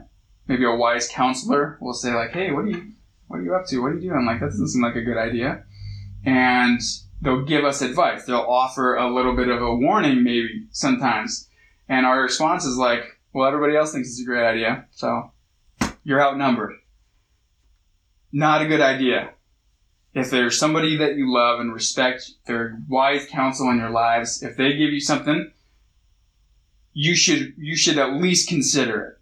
[0.47, 2.91] Maybe a wise counselor will say like, "Hey, what are you,
[3.27, 3.79] what are you up to?
[3.79, 4.25] What are you doing?
[4.25, 5.63] Like that doesn't seem like a good idea."
[6.23, 6.79] And
[7.25, 8.25] they'll give us advice.
[8.25, 11.49] They'll offer a little bit of a warning, maybe sometimes.
[11.89, 15.31] And our response is like, well, everybody else thinks it's a great idea, so
[16.03, 16.75] you're outnumbered.
[18.31, 19.31] Not a good idea.
[20.13, 24.55] If there's somebody that you love and respect, their wise counsel in your lives, if
[24.55, 25.51] they give you something,
[26.93, 29.17] you should you should at least consider it.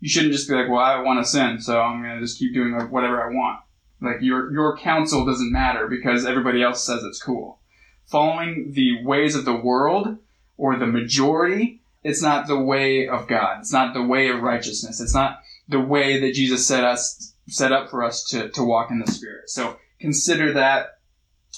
[0.00, 2.52] You shouldn't just be like, well, I want to sin, so I'm gonna just keep
[2.52, 3.60] doing whatever I want.
[4.00, 7.58] Like your your counsel doesn't matter because everybody else says it's cool.
[8.06, 10.18] Following the ways of the world
[10.56, 13.58] or the majority it's not the way of God.
[13.58, 15.00] It's not the way of righteousness.
[15.00, 18.92] It's not the way that Jesus set us set up for us to, to walk
[18.92, 19.50] in the Spirit.
[19.50, 20.98] So consider that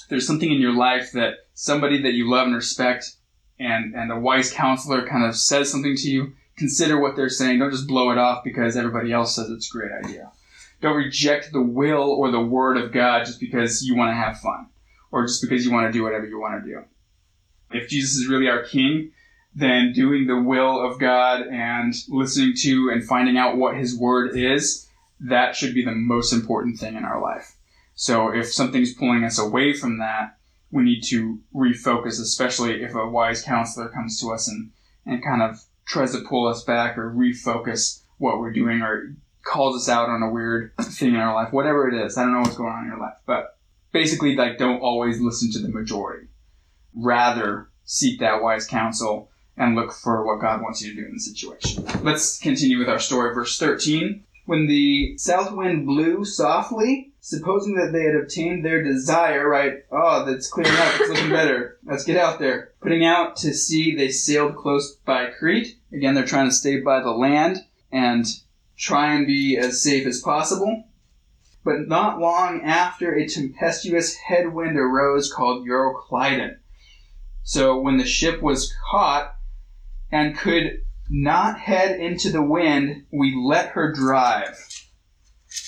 [0.09, 3.15] there's something in your life that somebody that you love and respect
[3.59, 7.59] and, and a wise counselor kind of says something to you, consider what they're saying.
[7.59, 10.31] Don't just blow it off because everybody else says it's a great idea.
[10.81, 14.39] Don't reject the will or the word of God just because you want to have
[14.39, 14.67] fun
[15.11, 16.83] or just because you want to do whatever you want to do.
[17.71, 19.11] If Jesus is really our king,
[19.53, 24.37] then doing the will of God and listening to and finding out what His Word
[24.37, 24.87] is,
[25.19, 27.55] that should be the most important thing in our life.
[27.95, 30.37] So if something's pulling us away from that,
[30.71, 34.71] we need to refocus, especially if a wise counselor comes to us and,
[35.05, 39.75] and kind of tries to pull us back or refocus what we're doing or calls
[39.75, 42.17] us out on a weird thing in our life, whatever it is.
[42.17, 43.57] I don't know what's going on in your life, but
[43.91, 46.27] basically, like, don't always listen to the majority.
[46.95, 51.13] Rather, seek that wise counsel and look for what God wants you to do in
[51.13, 51.85] the situation.
[52.03, 53.33] Let's continue with our story.
[53.33, 54.23] Verse 13.
[54.45, 59.83] When the south wind blew softly, supposing that they had obtained their desire, right?
[59.91, 60.93] Oh, that's clearing up.
[60.99, 61.77] It's looking better.
[61.83, 62.71] Let's get out there.
[62.81, 65.77] Putting out to sea, they sailed close by Crete.
[65.93, 68.25] Again, they're trying to stay by the land and
[68.79, 70.85] try and be as safe as possible.
[71.65, 76.57] But not long after, a tempestuous headwind arose called Euroclydon.
[77.43, 79.35] So when the ship was caught
[80.11, 84.57] and could not head into the wind, we let her drive.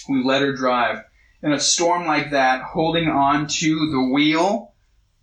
[0.07, 1.03] We let her drive.
[1.43, 4.73] In a storm like that, holding on to the wheel,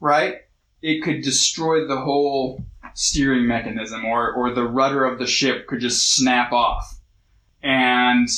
[0.00, 0.36] right,
[0.82, 5.80] it could destroy the whole steering mechanism or, or the rudder of the ship could
[5.80, 6.97] just snap off.
[7.62, 8.28] And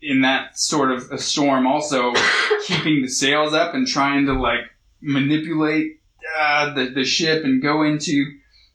[0.00, 2.14] in that sort of a storm, also
[2.66, 4.60] keeping the sails up and trying to like
[5.00, 6.00] manipulate
[6.38, 8.24] uh, the, the ship and go into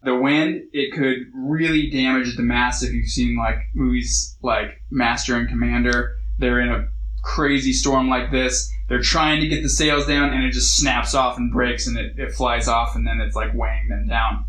[0.04, 2.84] the wind, it could really damage the mast.
[2.84, 6.88] If you've seen like movies like Master and Commander, they're in a
[7.24, 8.72] crazy storm like this.
[8.90, 11.98] They're trying to get the sails down and it just snaps off and breaks and
[11.98, 14.46] it, it flies off and then it's like weighing them down.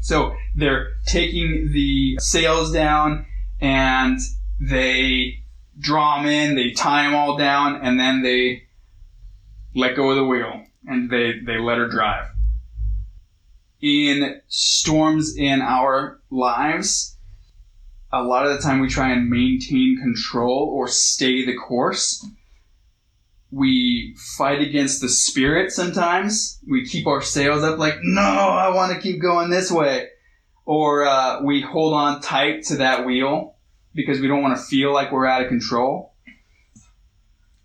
[0.00, 3.26] So they're taking the sails down
[3.60, 4.18] and
[4.60, 5.42] they
[5.78, 8.66] draw them in, they tie them all down, and then they
[9.74, 12.28] let go of the wheel and they, they let her drive.
[13.80, 17.18] In storms in our lives,
[18.12, 22.26] a lot of the time we try and maintain control or stay the course.
[23.50, 26.58] We fight against the spirit sometimes.
[26.68, 30.08] We keep our sails up like, no, I want to keep going this way.
[30.64, 33.55] Or uh, we hold on tight to that wheel
[33.96, 36.12] because we don't want to feel like we're out of control.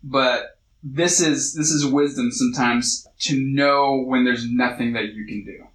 [0.04, 5.46] But this is this is wisdom sometimes to know when there's nothing that you can
[5.46, 5.68] do.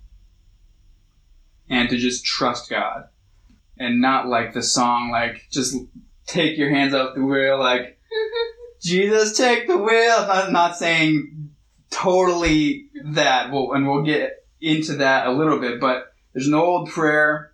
[1.69, 3.09] And to just trust God.
[3.79, 5.77] And not like the song like just
[6.27, 8.01] take your hands off the wheel like
[8.83, 10.27] Jesus take the wheel.
[10.29, 11.51] I'm not saying
[11.90, 13.53] totally that.
[13.53, 17.53] Well, and we'll get into that a little bit, but there's an old prayer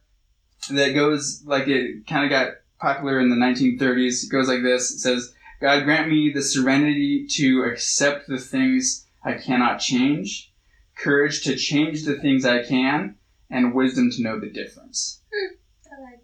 [0.70, 4.24] that goes like it kind of got popular in the 1930s.
[4.24, 4.90] It goes like this.
[4.90, 10.52] It says, God grant me the serenity to accept the things I cannot change,
[10.96, 13.14] courage to change the things I can,
[13.48, 15.20] and wisdom to know the difference.
[15.32, 15.54] Hmm,
[15.94, 16.20] I like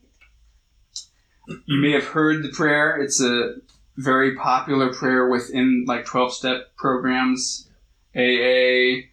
[1.46, 1.60] it.
[1.66, 3.00] You may have heard the prayer.
[3.00, 3.54] It's a
[3.96, 7.68] very popular prayer within like 12 step programs,
[8.16, 9.06] AA,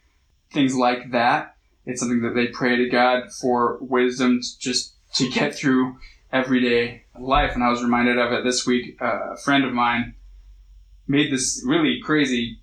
[0.52, 1.56] things like that.
[1.86, 5.98] It's something that they pray to God for wisdom to just to get through
[6.32, 7.52] everyday life.
[7.54, 8.98] And I was reminded of it this week.
[9.02, 10.16] A friend of mine
[11.08, 12.60] made this really crazy,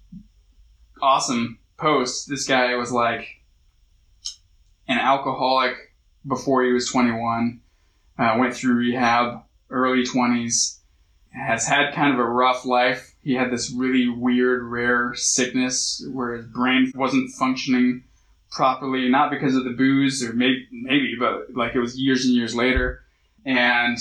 [1.01, 2.29] awesome post.
[2.29, 3.27] This guy was like
[4.89, 5.75] an alcoholic
[6.27, 7.61] before he was 21,
[8.19, 10.79] uh, went through rehab, early 20s,
[11.31, 13.15] has had kind of a rough life.
[13.23, 18.05] He had this really weird, rare sickness where his brain wasn't functioning
[18.51, 22.35] properly, not because of the booze or maybe, maybe, but like it was years and
[22.35, 23.03] years later.
[23.45, 23.99] And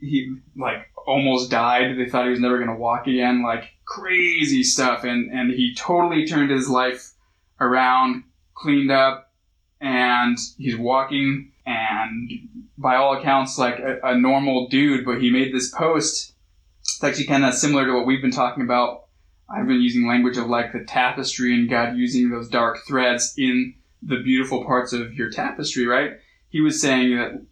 [0.00, 1.98] he like almost died.
[1.98, 5.04] They thought he was never going to walk again, like crazy stuff.
[5.04, 7.12] And, and he totally turned his life
[7.60, 9.32] around, cleaned up,
[9.80, 12.30] and he's walking and
[12.78, 16.32] by all accounts like a, a normal dude, but he made this post.
[16.80, 19.04] It's actually kind of similar to what we've been talking about.
[19.50, 23.74] I've been using language of like the tapestry and God using those dark threads in
[24.02, 26.12] the beautiful parts of your tapestry, right?
[26.48, 27.42] He was saying that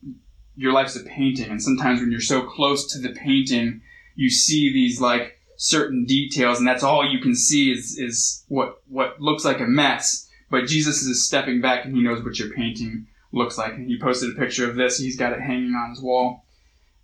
[0.57, 3.83] your life's a painting, and sometimes when you're so close to the painting,
[4.15, 8.83] you see these like certain details, and that's all you can see is is what
[8.89, 10.29] what looks like a mess.
[10.51, 13.75] But Jesus is stepping back, and he knows what your painting looks like.
[13.75, 14.99] And he posted a picture of this.
[14.99, 16.45] He's got it hanging on his wall,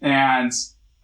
[0.01, 0.53] and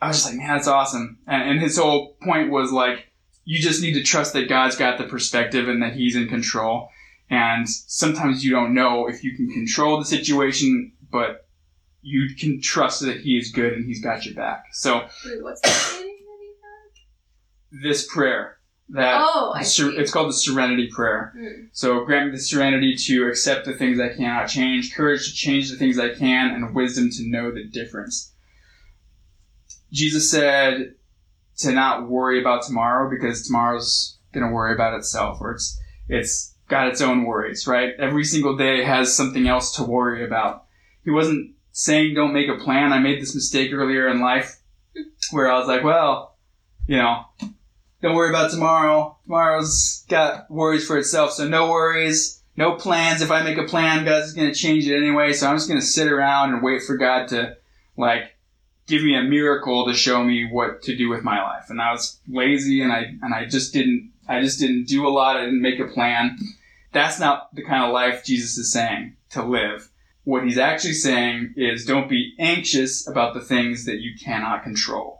[0.00, 1.18] I was just like, man, that's awesome.
[1.26, 3.08] And, and his whole point was like,
[3.44, 6.90] you just need to trust that God's got the perspective and that He's in control.
[7.30, 11.47] And sometimes you don't know if you can control the situation, but
[12.02, 14.64] you can trust that he is good and he's got your back.
[14.72, 16.52] So Wait, what's the that he
[17.80, 17.82] had?
[17.82, 18.58] this prayer,
[18.90, 19.96] that oh, I Ser- see.
[19.96, 21.34] it's called the serenity prayer.
[21.36, 21.68] Mm.
[21.72, 25.70] So grant me the serenity to accept the things I cannot change, courage to change
[25.70, 28.32] the things I can, and wisdom to know the difference.
[29.92, 30.94] Jesus said
[31.58, 35.78] to not worry about tomorrow because tomorrow's gonna worry about itself, or it's
[36.08, 37.94] it's got its own worries, right?
[37.98, 40.64] Every single day has something else to worry about.
[41.04, 42.92] He wasn't saying don't make a plan.
[42.92, 44.56] I made this mistake earlier in life
[45.30, 46.34] where I was like, well,
[46.88, 47.24] you know,
[48.02, 49.16] don't worry about tomorrow.
[49.22, 53.22] Tomorrow's got worries for itself, so no worries, no plans.
[53.22, 55.80] If I make a plan, God's going to change it anyway, so I'm just going
[55.80, 57.56] to sit around and wait for God to,
[57.96, 58.34] like,
[58.88, 61.66] give me a miracle to show me what to do with my life.
[61.70, 65.10] And I was lazy and I, and I just didn't, I just didn't do a
[65.10, 65.36] lot.
[65.36, 66.38] I didn't make a plan.
[66.90, 69.88] That's not the kind of life Jesus is saying to live.
[70.28, 75.18] What he's actually saying is don't be anxious about the things that you cannot control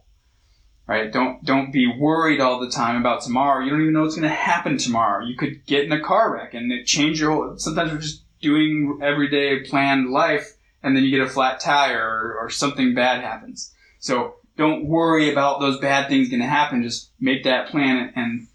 [0.89, 1.13] right?
[1.13, 3.63] Don't don't be worried all the time about tomorrow.
[3.63, 5.25] You don't even know what's going to happen tomorrow.
[5.25, 7.59] You could get in a car wreck and it change your whole.
[7.59, 12.39] Sometimes we're just doing everyday planned life, and then you get a flat tire or,
[12.41, 13.73] or something bad happens.
[14.01, 16.83] So don't worry about those bad things going to happen.
[16.83, 18.49] Just make that plan and, and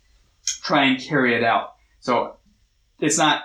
[0.45, 1.75] try and carry it out.
[1.99, 2.37] So
[2.99, 3.43] it's not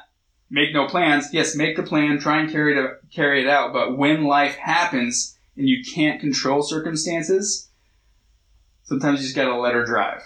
[0.51, 1.33] make no plans.
[1.33, 3.73] Yes, make the plan, try and carry it carry it out.
[3.73, 7.69] But when life happens and you can't control circumstances
[8.89, 10.23] sometimes you just gotta let her drive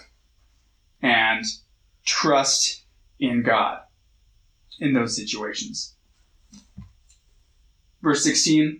[1.01, 1.43] and
[2.05, 2.83] trust
[3.19, 3.79] in God
[4.79, 5.95] in those situations.
[8.01, 8.79] Verse 16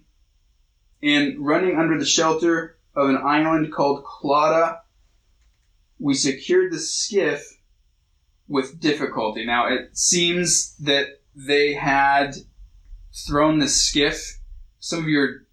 [1.01, 4.79] And running under the shelter of an island called Clauda,
[5.99, 7.45] we secured the skiff
[8.47, 9.45] with difficulty.
[9.45, 12.35] Now it seems that they had
[13.27, 14.39] thrown the skiff.
[14.79, 15.43] Some of your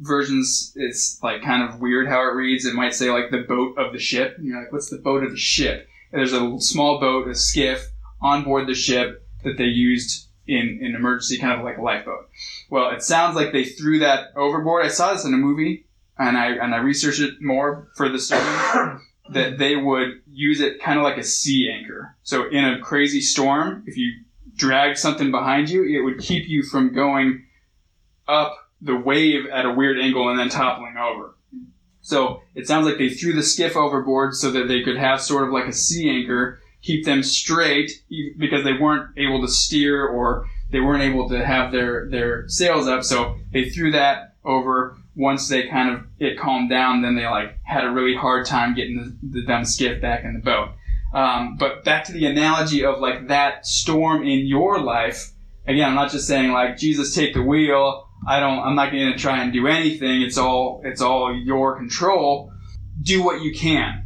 [0.00, 2.64] versions it's like kind of weird how it reads.
[2.64, 4.36] It might say like the boat of the ship.
[4.36, 5.88] And you're like, what's the boat of the ship?
[6.12, 7.86] And there's a small boat, a skiff
[8.20, 12.28] on board the ship that they used in an emergency, kind of like a lifeboat.
[12.68, 14.84] Well, it sounds like they threw that overboard.
[14.84, 15.86] I saw this in a movie,
[16.18, 19.00] and I and I researched it more for the sermon.
[19.32, 22.16] that they would use it kind of like a sea anchor.
[22.24, 24.12] So in a crazy storm, if you
[24.60, 27.46] drag something behind you, it would keep you from going
[28.28, 31.34] up the wave at a weird angle and then toppling over.
[32.02, 35.46] So it sounds like they threw the skiff overboard so that they could have sort
[35.46, 37.90] of like a sea anchor, keep them straight
[38.38, 42.86] because they weren't able to steer or they weren't able to have their, their sails
[42.86, 43.02] up.
[43.02, 44.96] So they threw that over.
[45.16, 48.74] Once they kind of, it calmed down, then they like had a really hard time
[48.74, 50.70] getting the, the dumb skiff back in the boat.
[51.12, 55.32] Um, but back to the analogy of like that storm in your life.
[55.66, 58.08] Again, I'm not just saying like, Jesus, take the wheel.
[58.26, 60.22] I don't, I'm not going to try and do anything.
[60.22, 62.52] It's all, it's all your control.
[63.02, 64.04] Do what you can,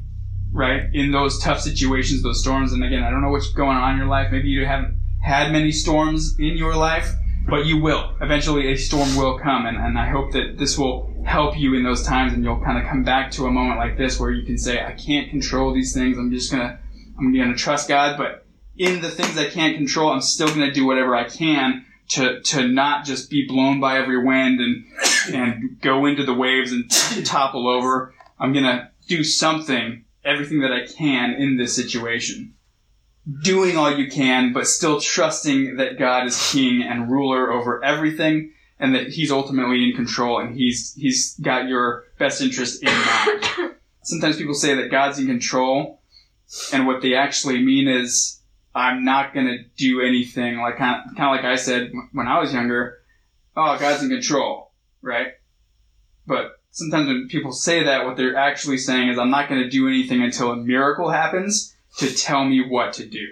[0.53, 0.83] right?
[0.93, 2.73] In those tough situations, those storms.
[2.73, 4.31] And again, I don't know what's going on in your life.
[4.31, 7.13] Maybe you haven't had many storms in your life,
[7.49, 8.15] but you will.
[8.21, 9.67] Eventually a storm will come.
[9.67, 12.79] And, and I hope that this will help you in those times and you'll kind
[12.79, 15.75] of come back to a moment like this where you can say, I can't control
[15.75, 16.19] these things.
[16.19, 16.79] I'm just going to,
[17.19, 18.47] I'm going to trust God, but
[18.77, 22.41] in the things I can't control, I'm still going to do whatever I can to
[22.41, 24.85] to not just be blown by every wind and
[25.33, 26.91] and go into the waves and
[27.25, 28.15] topple over.
[28.39, 32.55] I'm gonna do something, everything that I can in this situation.
[33.43, 38.53] Doing all you can, but still trusting that God is king and ruler over everything
[38.79, 43.75] and that he's ultimately in control and he's he's got your best interest in mind.
[44.03, 46.03] Sometimes people say that God's in control
[46.73, 48.41] and what they actually mean is
[48.75, 52.41] I'm not gonna do anything like kind of, kind of like I said when I
[52.41, 52.99] was younger.
[53.57, 55.29] Oh, God's in control, right?
[56.27, 59.89] But sometimes when people say that, what they're actually saying is I'm not gonna do
[59.89, 63.27] anything until a miracle happens to tell me what to do.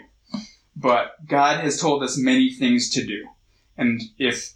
[0.77, 3.27] But God has told us many things to do,
[3.77, 4.55] and if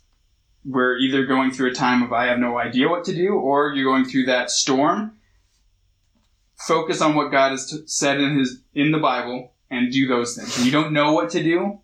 [0.65, 3.73] we're either going through a time of I have no idea what to do, or
[3.75, 5.16] you're going through that storm,
[6.57, 10.37] focus on what God has t- said in His in the Bible and do those
[10.37, 10.65] things.
[10.65, 11.81] You don't know what to do,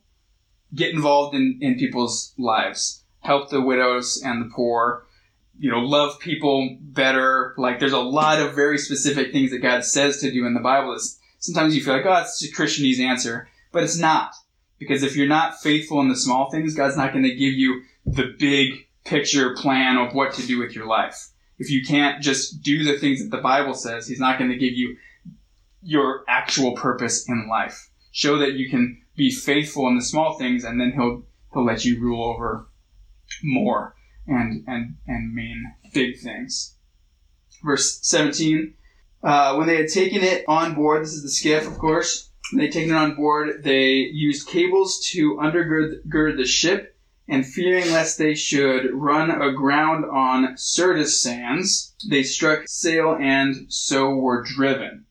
[0.74, 3.04] get involved in, in people's lives.
[3.20, 5.06] Help the widows and the poor.
[5.58, 7.54] You know, love people better.
[7.56, 10.60] Like, there's a lot of very specific things that God says to do in the
[10.60, 10.94] Bible.
[10.94, 13.48] It's, sometimes you feel like, oh, it's a Christianese answer.
[13.70, 14.34] But it's not.
[14.78, 17.82] Because if you're not faithful in the small things, God's not going to give you
[18.04, 21.28] the big picture plan of what to do with your life.
[21.62, 24.58] If you can't just do the things that the Bible says, He's not going to
[24.58, 24.96] give you
[25.80, 27.88] your actual purpose in life.
[28.10, 31.84] Show that you can be faithful in the small things, and then he'll he'll let
[31.84, 32.66] you rule over
[33.44, 33.94] more
[34.26, 36.74] and and and mean big things.
[37.64, 38.74] Verse seventeen.
[39.22, 42.30] Uh, when they had taken it on board, this is the skiff, of course.
[42.56, 43.62] They taken it on board.
[43.62, 46.91] They used cables to undergird gird the ship,
[47.28, 54.14] and fearing lest they should run aground on Syrtis sands, they struck sail and so
[54.14, 55.06] were driven.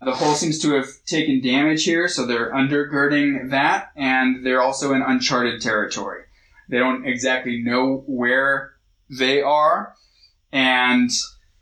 [0.00, 4.92] The hull seems to have taken damage here, so they're undergirding that, and they're also
[4.92, 6.24] in uncharted territory.
[6.68, 8.74] They don't exactly know where
[9.08, 9.94] they are,
[10.52, 11.10] and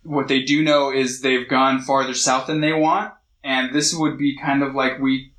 [0.03, 4.19] what they do know is they've gone farther south than they want, and this would
[4.19, 5.33] be kind of like we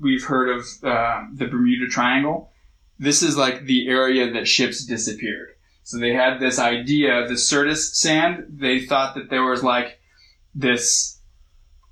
[0.00, 2.52] we've heard of uh, the Bermuda Triangle.
[2.98, 5.50] This is like the area that ships disappeared.
[5.82, 8.46] So they had this idea, of the Syrtis sand.
[8.48, 10.00] They thought that there was like
[10.54, 11.20] this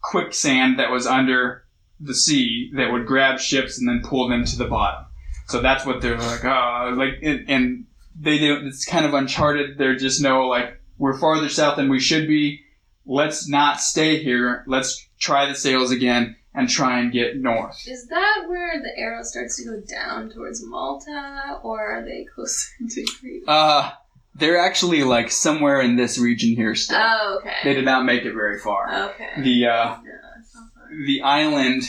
[0.00, 1.64] quicksand that was under
[2.00, 5.06] the sea that would grab ships and then pull them to the bottom.
[5.46, 7.84] So that's what they're like, oh, like, and- and
[8.18, 8.66] they do.
[8.66, 9.76] It's kind of uncharted.
[9.76, 12.60] They're just no, like we're farther south than we should be.
[13.06, 14.64] Let's not stay here.
[14.66, 17.82] Let's try the sails again and try and get north.
[17.88, 22.68] Is that where the arrow starts to go down towards Malta, or are they closer
[22.90, 23.42] to Crete?
[23.48, 23.90] Uh,
[24.36, 26.98] they're actually like somewhere in this region here still.
[27.00, 27.56] Oh, okay.
[27.64, 29.10] They did not make it very far.
[29.10, 29.30] Okay.
[29.42, 31.82] The uh, Yeah, the island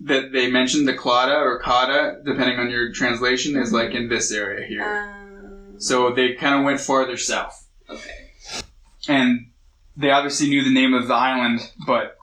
[0.00, 4.30] that they mentioned, the Clada or Kata, depending on your translation, is like in this
[4.32, 4.82] area here.
[4.84, 7.66] Um, So they kind of went farther south.
[7.88, 8.32] okay.
[9.08, 9.50] and
[9.96, 12.15] they obviously knew the name of the island, but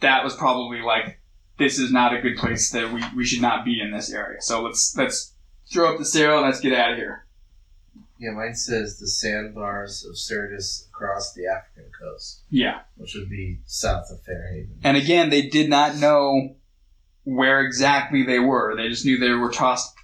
[0.00, 1.20] that was probably like,
[1.58, 4.40] this is not a good place that we, we should not be in this area.
[4.40, 5.32] So let's let's
[5.72, 7.24] throw up the sail and let's get out of here.
[8.20, 12.80] Yeah, mine says the sandbars of Syrtis across the African coast, Yeah.
[12.96, 14.80] which would be south of Fairhaven.
[14.82, 16.56] And again, they did not know
[17.22, 18.74] where exactly they were.
[18.76, 19.94] They just knew they were tossed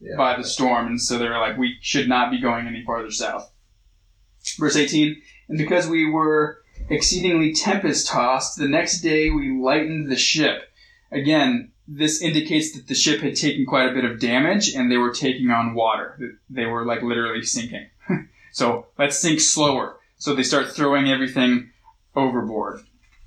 [0.00, 0.14] Yeah.
[0.16, 3.10] by the storm, and so they were like, we should not be going any farther
[3.10, 3.50] south.
[4.58, 10.16] Verse 18, and because we were exceedingly tempest tossed, the next day we lightened the
[10.16, 10.70] ship.
[11.10, 14.96] Again, this indicates that the ship had taken quite a bit of damage and they
[14.96, 16.38] were taking on water.
[16.50, 17.88] They were like literally sinking.
[18.52, 19.98] so let's sink slower.
[20.18, 21.70] So they start throwing everything
[22.14, 22.80] overboard.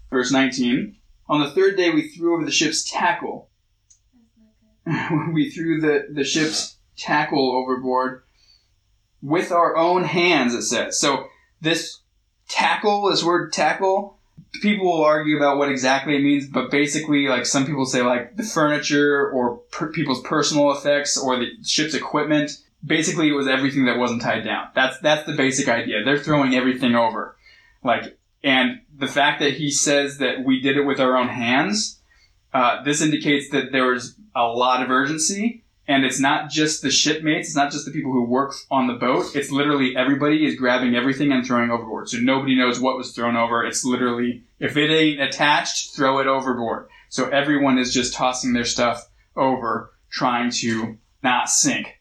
[0.10, 0.98] Verse 19,
[1.28, 3.50] on the third day we threw over the ship's tackle
[5.34, 8.24] we threw the, the ship's tackle overboard
[9.22, 11.00] with our own hands, it says.
[11.00, 11.28] So
[11.62, 11.99] this
[12.50, 14.18] tackle, this word tackle,
[14.62, 18.36] people will argue about what exactly it means, but basically, like some people say, like
[18.36, 22.52] the furniture or per- people's personal effects or the ship's equipment.
[22.86, 24.70] Basically, it was everything that wasn't tied down.
[24.74, 26.04] That's that's the basic idea.
[26.04, 27.36] They're throwing everything over,
[27.84, 32.00] like, and the fact that he says that we did it with our own hands,
[32.54, 35.59] uh, this indicates that there was a lot of urgency,
[35.90, 38.94] and it's not just the shipmates, it's not just the people who work on the
[38.94, 39.36] boat.
[39.36, 42.08] It's literally everybody is grabbing everything and throwing overboard.
[42.08, 43.66] So nobody knows what was thrown over.
[43.66, 46.90] It's literally if it ain't attached, throw it overboard.
[47.10, 52.00] So everyone is just tossing their stuff over, trying to not sink.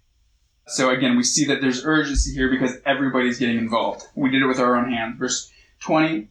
[0.66, 4.04] So again, we see that there's urgency here because everybody's getting involved.
[4.14, 5.18] We did it with our own hands.
[5.18, 6.28] Verse 20.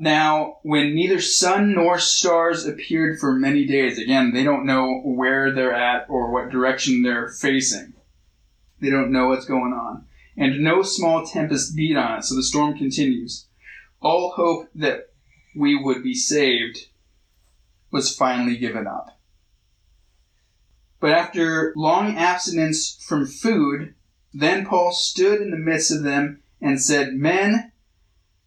[0.00, 5.52] Now, when neither sun nor stars appeared for many days, again, they don't know where
[5.52, 7.92] they're at or what direction they're facing.
[8.80, 10.06] They don't know what's going on.
[10.38, 13.46] And no small tempest beat on it, so the storm continues.
[14.00, 15.10] All hope that
[15.54, 16.78] we would be saved
[17.90, 19.20] was finally given up.
[20.98, 23.94] But after long abstinence from food,
[24.32, 27.72] then Paul stood in the midst of them and said, Men,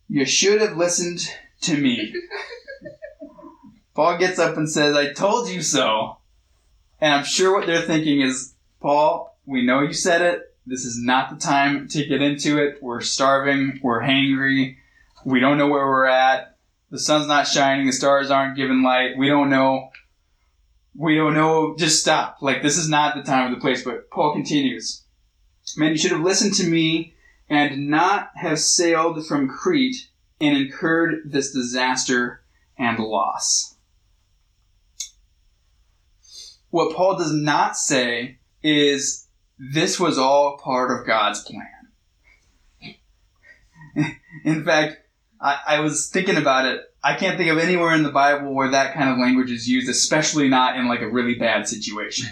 [0.07, 1.19] you should have listened
[1.63, 2.13] to me.
[3.95, 6.17] Paul gets up and says, I told you so.
[6.99, 10.41] And I'm sure what they're thinking is, Paul, we know you said it.
[10.65, 12.81] This is not the time to get into it.
[12.81, 13.79] We're starving.
[13.83, 14.77] We're hangry.
[15.25, 16.57] We don't know where we're at.
[16.89, 17.85] The sun's not shining.
[17.85, 19.17] The stars aren't giving light.
[19.17, 19.89] We don't know.
[20.95, 21.75] We don't know.
[21.77, 22.37] Just stop.
[22.41, 23.83] Like, this is not the time or the place.
[23.83, 25.03] But Paul continues.
[25.75, 27.15] Man, you should have listened to me
[27.49, 30.07] and not have sailed from Crete
[30.39, 32.43] and incurred this disaster
[32.77, 33.75] and loss.
[36.69, 39.27] What Paul does not say is
[39.59, 41.67] this was all part of God's plan.
[44.43, 44.97] in fact,
[45.39, 46.81] I, I was thinking about it.
[47.03, 49.89] I can't think of anywhere in the Bible where that kind of language is used,
[49.89, 52.27] especially not in like a really bad situation.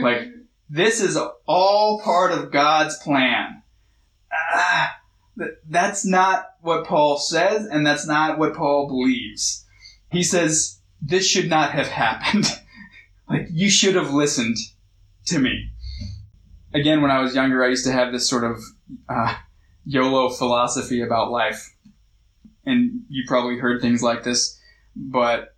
[0.00, 0.28] Like,
[0.68, 3.62] this is all part of God's plan.
[4.32, 4.96] Ah,
[5.68, 9.64] that's not what Paul says, and that's not what Paul believes.
[10.10, 12.46] He says, this should not have happened.
[13.28, 14.56] like, you should have listened
[15.26, 15.70] to me.
[16.74, 18.62] Again, when I was younger, I used to have this sort of
[19.08, 19.34] uh,
[19.84, 21.74] YOLO philosophy about life.
[22.64, 24.60] And you probably heard things like this,
[24.94, 25.56] but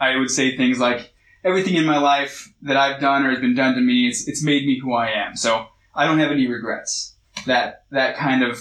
[0.00, 1.12] I would say things like,
[1.42, 4.42] everything in my life that I've done or has been done to me, it's, it's
[4.42, 5.36] made me who I am.
[5.36, 7.14] So I don't have any regrets.
[7.46, 8.58] That, that kind of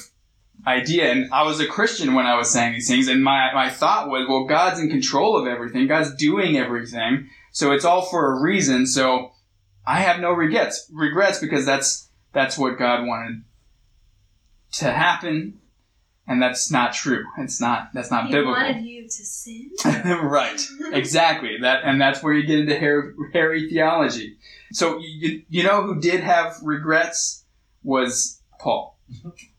[0.66, 1.12] idea.
[1.12, 3.08] And I was a Christian when I was saying these things.
[3.08, 5.88] And my, my thought was, well, God's in control of everything.
[5.88, 7.30] God's doing everything.
[7.52, 8.86] So it's all for a reason.
[8.88, 9.32] So
[9.86, 13.44] I have no regrets, regrets because that's, that's what God wanted
[14.74, 15.60] to happen.
[16.26, 17.26] And that's not true.
[17.40, 18.54] It's not, that's not He biblical.
[18.54, 19.72] wanted you to sin.
[19.86, 20.66] right.
[20.94, 21.58] Exactly.
[21.62, 24.38] That and that's where you get into hairy, hairy theology.
[24.72, 27.44] So you you know who did have regrets
[27.84, 28.98] was Paul.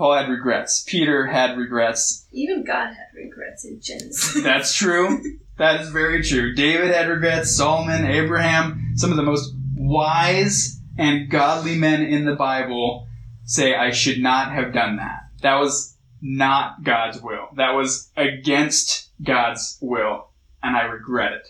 [0.00, 0.82] Paul had regrets.
[0.86, 2.26] Peter had regrets.
[2.32, 4.32] Even God had regrets in Genesis.
[4.42, 5.22] That's true.
[5.58, 6.54] that is very true.
[6.54, 7.54] David had regrets.
[7.54, 13.08] Solomon, Abraham, some of the most wise and godly men in the Bible
[13.44, 15.20] say I should not have done that.
[15.42, 17.48] That was not God's will.
[17.56, 20.30] That was against God's will,
[20.62, 21.46] and I regret it.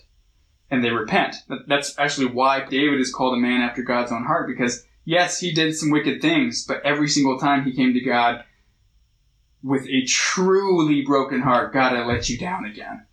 [0.73, 1.37] And they repent.
[1.69, 5.53] That's actually why David is called a man after God's own heart, because yes, he
[5.53, 8.45] did some wicked things, but every single time he came to God
[9.63, 13.07] with a truly broken heart, God, I let you down again.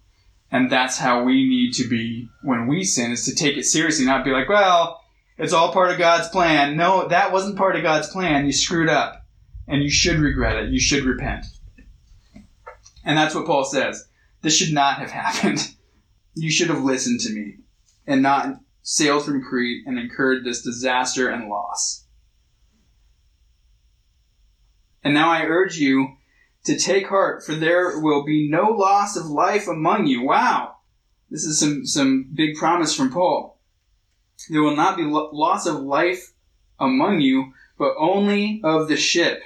[0.50, 4.06] And that's how we need to be when we sin, is to take it seriously,
[4.06, 5.02] not be like, well,
[5.38, 6.78] it's all part of God's plan.
[6.78, 8.46] No, that wasn't part of God's plan.
[8.46, 9.24] You screwed up.
[9.68, 10.70] And you should regret it.
[10.70, 11.46] You should repent.
[13.04, 14.08] And that's what Paul says.
[14.42, 15.74] This should not have happened.
[16.36, 17.58] You should have listened to me
[18.06, 18.60] and not
[18.90, 22.06] sailed from Crete and incurred this disaster and loss.
[25.04, 26.16] And now I urge you
[26.64, 30.24] to take heart, for there will be no loss of life among you.
[30.24, 30.78] Wow!
[31.30, 33.60] This is some, some big promise from Paul.
[34.50, 36.32] There will not be lo- loss of life
[36.80, 39.44] among you, but only of the ship.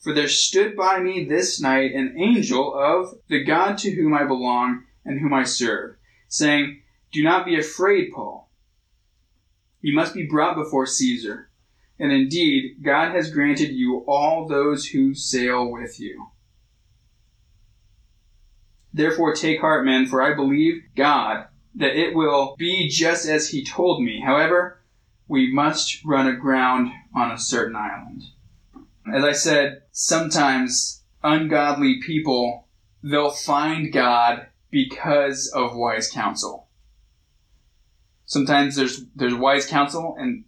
[0.00, 4.24] For there stood by me this night an angel of the God to whom I
[4.24, 5.96] belong and whom I serve,
[6.28, 6.81] saying,
[7.12, 8.50] Do not be afraid, Paul.
[9.80, 11.50] You must be brought before Caesar.
[11.98, 16.28] And indeed, God has granted you all those who sail with you.
[18.94, 23.64] Therefore, take heart, men, for I believe God that it will be just as he
[23.64, 24.20] told me.
[24.20, 24.82] However,
[25.28, 28.24] we must run aground on a certain island.
[29.12, 32.68] As I said, sometimes ungodly people,
[33.02, 36.61] they'll find God because of wise counsel.
[38.32, 40.44] Sometimes there's, there's wise counsel and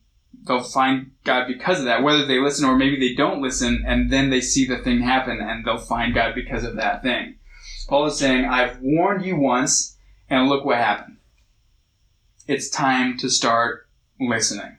[0.47, 4.11] they'll find God because of that, whether they listen or maybe they don't listen and
[4.11, 7.35] then they see the thing happen and they'll find God because of that thing.
[7.87, 9.99] Paul is saying, I've warned you once
[10.31, 11.19] and look what happened.
[12.49, 13.87] It's time to start
[14.19, 14.79] listening.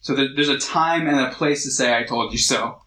[0.00, 2.82] So there's a time and a place to say, I told you so.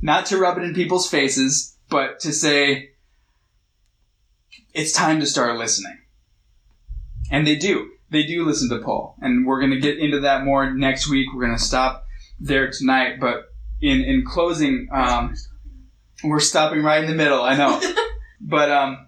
[0.00, 2.90] Not to rub it in people's faces, but to say,
[4.72, 5.98] it's time to start listening.
[7.28, 7.90] And they do.
[8.10, 9.16] They do listen to Paul.
[9.20, 11.28] And we're going to get into that more next week.
[11.32, 12.04] We're going to stop
[12.38, 13.20] there tonight.
[13.20, 13.44] But
[13.80, 15.34] in, in closing, um,
[16.24, 17.42] we're stopping right in the middle.
[17.42, 17.80] I know.
[18.40, 19.06] but um,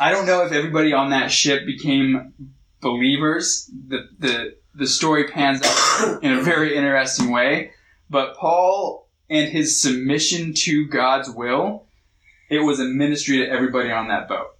[0.00, 2.32] I don't know if everybody on that ship became
[2.80, 3.70] believers.
[3.88, 7.72] The, the, the story pans out in a very interesting way.
[8.08, 11.86] But Paul and his submission to God's will,
[12.50, 14.51] it was a ministry to everybody on that boat.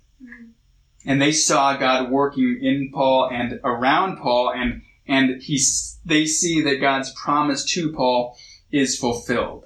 [1.05, 5.61] And they saw God working in Paul and around Paul, and and he
[6.05, 8.37] they see that God's promise to Paul
[8.71, 9.65] is fulfilled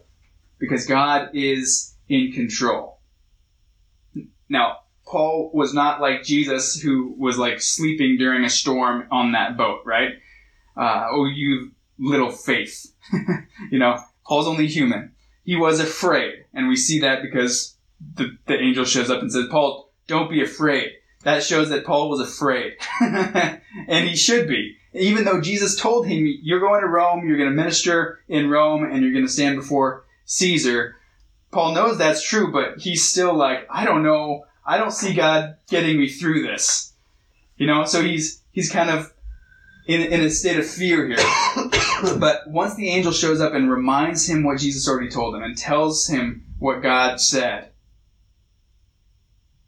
[0.58, 3.00] because God is in control.
[4.48, 9.56] Now, Paul was not like Jesus, who was like sleeping during a storm on that
[9.56, 10.10] boat, right?
[10.76, 12.92] Uh, oh, you little faith.
[13.70, 15.12] you know, Paul's only human.
[15.44, 17.76] He was afraid, and we see that because
[18.14, 20.92] the, the angel shows up and says, Paul, don't be afraid.
[21.26, 22.76] That shows that Paul was afraid.
[23.00, 24.76] and he should be.
[24.92, 28.84] Even though Jesus told him, you're going to Rome, you're going to minister in Rome,
[28.84, 30.94] and you're going to stand before Caesar.
[31.50, 34.46] Paul knows that's true, but he's still like, I don't know.
[34.64, 36.92] I don't see God getting me through this.
[37.56, 39.12] You know, so he's, he's kind of
[39.88, 41.16] in, in a state of fear here.
[42.20, 45.58] but once the angel shows up and reminds him what Jesus already told him and
[45.58, 47.72] tells him what God said,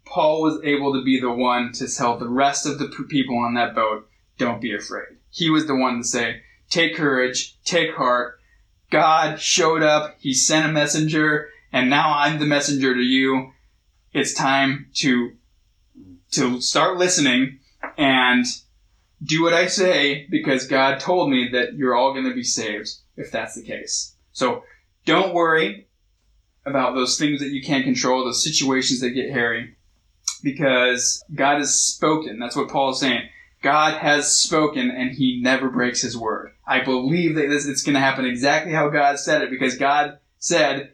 [0.09, 3.55] Paul was able to be the one to tell the rest of the people on
[3.55, 5.19] that boat, don't be afraid.
[5.31, 8.39] He was the one to say, take courage, take heart.
[8.91, 13.53] God showed up, he sent a messenger, and now I'm the messenger to you.
[14.13, 15.33] It's time to,
[16.33, 17.59] to start listening
[17.99, 18.47] and
[19.23, 22.89] do what I say because God told me that you're all going to be saved
[23.17, 24.15] if that's the case.
[24.33, 24.65] So
[25.05, 25.89] don't worry
[26.65, 29.75] about those things that you can't control, those situations that get hairy.
[30.39, 32.39] Because God has spoken.
[32.39, 33.29] That's what Paul is saying.
[33.63, 36.53] God has spoken and he never breaks his word.
[36.67, 40.19] I believe that this, it's going to happen exactly how God said it because God
[40.39, 40.93] said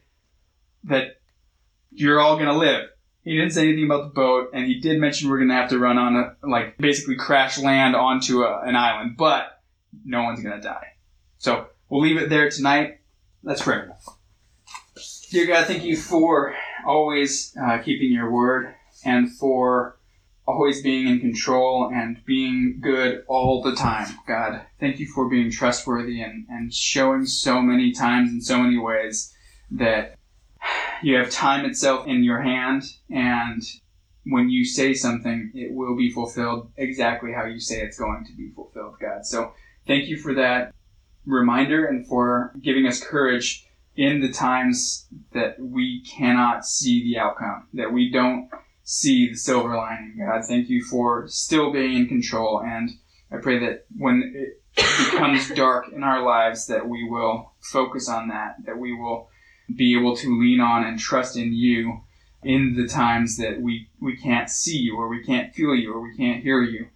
[0.84, 1.20] that
[1.92, 2.88] you're all going to live.
[3.22, 5.70] He didn't say anything about the boat and he did mention we're going to have
[5.70, 9.62] to run on a, like, basically crash land onto a, an island, but
[10.04, 10.88] no one's going to die.
[11.38, 13.00] So we'll leave it there tonight.
[13.42, 13.82] Let's pray.
[15.30, 16.54] Dear God, thank you for
[16.86, 18.74] always uh, keeping your word
[19.04, 19.98] and for
[20.46, 24.08] always being in control and being good all the time.
[24.26, 28.78] God, thank you for being trustworthy and, and showing so many times in so many
[28.78, 29.34] ways
[29.70, 30.18] that
[31.02, 33.62] you have time itself in your hand and
[34.26, 38.32] when you say something, it will be fulfilled exactly how you say it's going to
[38.34, 39.26] be fulfilled, God.
[39.26, 39.52] So
[39.86, 40.74] thank you for that
[41.26, 47.68] reminder and for giving us courage in the times that we cannot see the outcome,
[47.74, 48.48] that we don't
[48.84, 50.16] see the silver lining.
[50.18, 52.60] God, thank you for still being in control.
[52.60, 52.90] And
[53.32, 58.28] I pray that when it becomes dark in our lives, that we will focus on
[58.28, 59.28] that, that we will
[59.74, 62.02] be able to lean on and trust in you
[62.42, 66.02] in the times that we, we can't see you or we can't feel you or
[66.02, 66.86] we can't hear you.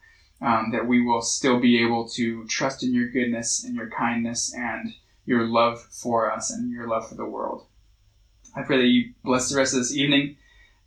[0.40, 4.54] Um, that we will still be able to trust in your goodness and your kindness
[4.54, 7.66] and your love for us and your love for the world.
[8.54, 10.36] I pray that you bless the rest of this evening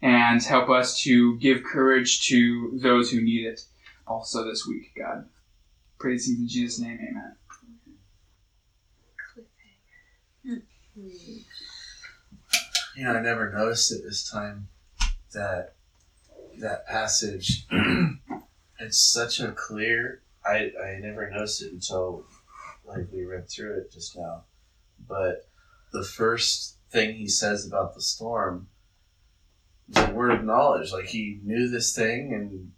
[0.01, 3.61] and help us to give courage to those who need it
[4.07, 5.29] also this week, God.
[5.99, 7.35] Pray these things in Jesus' name, amen.
[12.95, 14.67] You know, I never noticed it this time
[15.33, 15.75] that
[16.59, 17.65] that passage.
[18.79, 20.21] it's such a clear.
[20.45, 22.25] I I never noticed it until
[22.85, 24.43] like we read through it just now,
[25.07, 25.47] but
[25.93, 28.67] the first thing he says about the storm
[29.97, 30.91] a word of knowledge.
[30.91, 32.71] Like he knew this thing, and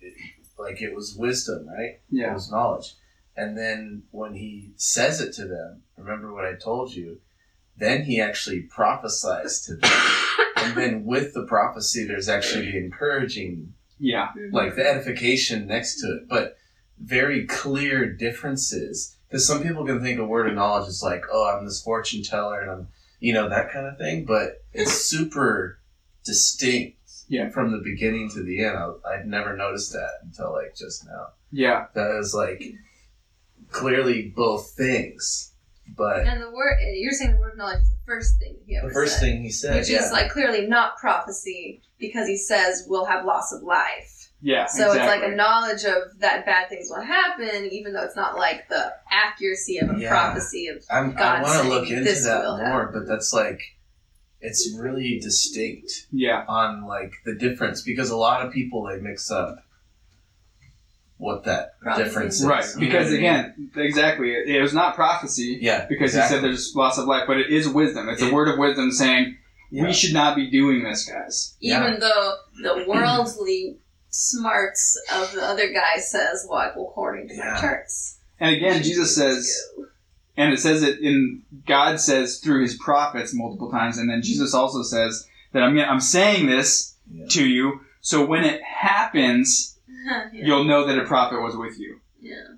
[0.00, 0.14] it,
[0.58, 2.00] like it was wisdom, right?
[2.10, 2.94] Yeah, It was knowledge.
[3.36, 7.18] And then when he says it to them, remember what I told you,
[7.76, 9.90] then he actually prophesies to them.
[10.56, 14.28] and then with the prophecy, there's actually the encouraging, Yeah.
[14.52, 16.56] like the edification next to it, but
[16.98, 19.16] very clear differences.
[19.28, 22.22] Because some people can think a word of knowledge is like, oh, I'm this fortune
[22.22, 22.88] teller and I'm,
[23.20, 25.78] you know, that kind of thing, but it's super
[26.26, 26.98] distinct
[27.28, 27.48] Yeah.
[27.50, 28.76] from the beginning to the end.
[28.76, 31.86] I, I'd never noticed that until like just now Yeah.
[31.94, 32.62] that is like
[33.70, 35.52] clearly both things.
[35.96, 38.56] But And the word eh, you're saying the word of knowledge is the first thing
[38.66, 41.80] he ever the first said, thing he said, which yeah, is like clearly not prophecy
[41.98, 44.12] because he says we'll have loss of life.
[44.42, 44.66] Yeah.
[44.66, 48.36] So it's like a knowledge of that bad things will happen, even though it's not
[48.36, 50.08] like the accuracy of a Yeah.
[50.10, 53.60] prophecy of I'm, I want to look into this that will more, but that's like
[54.40, 56.44] it's really distinct Yeah.
[56.48, 59.58] on like the difference because a lot of people they mix up
[61.18, 62.04] what that Prophecy.
[62.04, 62.46] difference is.
[62.46, 62.64] Right.
[62.76, 63.18] You know Because I mean?
[63.20, 66.36] again, exactly, it, it was not prophecy yeah, because exactly.
[66.36, 68.08] he said there's loss of life, but it is wisdom.
[68.10, 69.36] It's a word of wisdom saying
[69.70, 69.84] Yeah.
[69.86, 71.56] we should not be doing this, guys.
[71.60, 71.98] even Yeah.
[71.98, 73.78] though the worldly
[74.10, 77.54] smarts of the other guy says, well, according to Yeah.
[77.54, 78.18] my charts.
[78.38, 79.86] And again, Jesus be good to says, go.
[80.36, 84.54] And it says it in God says through his prophets multiple times, and then Jesus
[84.54, 87.26] also says that I'm I'm saying this Yeah.
[87.30, 90.28] to you, so when it happens, yeah.
[90.32, 92.00] you'll know that a prophet was with you.
[92.20, 92.48] yeah.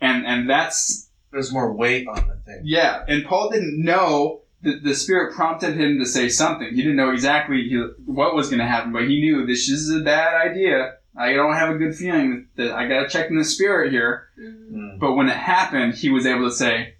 [0.00, 2.60] And and that's There's more weight on the thing.
[2.64, 3.04] yeah.
[3.08, 6.68] And Paul didn't know that the Spirit prompted him to say something.
[6.70, 9.90] He didn't know exactly he- what was going to happen, but he knew this is
[9.94, 10.94] a bad idea.
[11.16, 14.28] I don't have a good feeling that I got to check in the Spirit here.
[14.40, 14.83] Mhm.
[15.04, 16.94] But when it happened, he was able to say,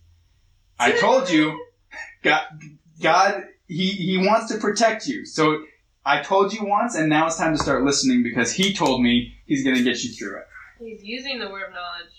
[0.78, 1.58] "I told you,
[2.22, 2.44] God,
[3.00, 5.24] God, he he wants to protect you.
[5.24, 5.64] So
[6.04, 9.32] I told you once, and now it's time to start listening because He told me
[9.46, 10.46] He's going to get you through it."
[10.78, 12.12] He's using the word of knowledge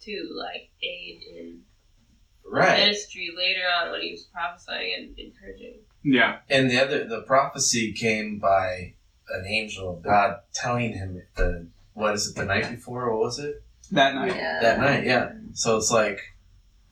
[0.00, 1.60] to like aid in
[2.44, 2.80] Right.
[2.80, 5.76] ministry later on when he was prophesying and encouraging.
[6.02, 8.94] Yeah, And the other, the prophecy came by
[9.28, 13.10] an angel of God telling him the what is it the night before?
[13.12, 13.63] What was it
[13.94, 14.36] that night.
[14.36, 14.58] Yeah.
[14.60, 15.04] that night?
[15.04, 15.32] Yeah.
[15.52, 16.20] So it's like,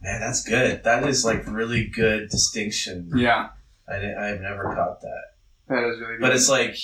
[0.00, 0.84] man, that's good.
[0.84, 3.11] That is like really good distinction.
[3.14, 3.50] Yeah,
[3.88, 5.22] I didn't, I've never caught that.
[5.68, 6.14] that is really.
[6.14, 6.20] Good.
[6.20, 6.76] But it's like,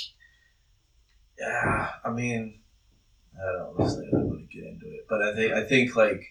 [1.38, 1.90] yeah.
[2.04, 2.60] I mean,
[3.36, 3.84] I don't know.
[3.84, 6.22] I don't want to get into it, but I think I think like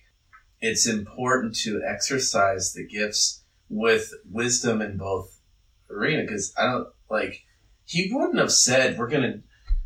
[0.62, 5.40] it's important to exercise the gifts with wisdom in both
[5.90, 7.44] arena because I don't like
[7.86, 9.40] he wouldn't have said we're gonna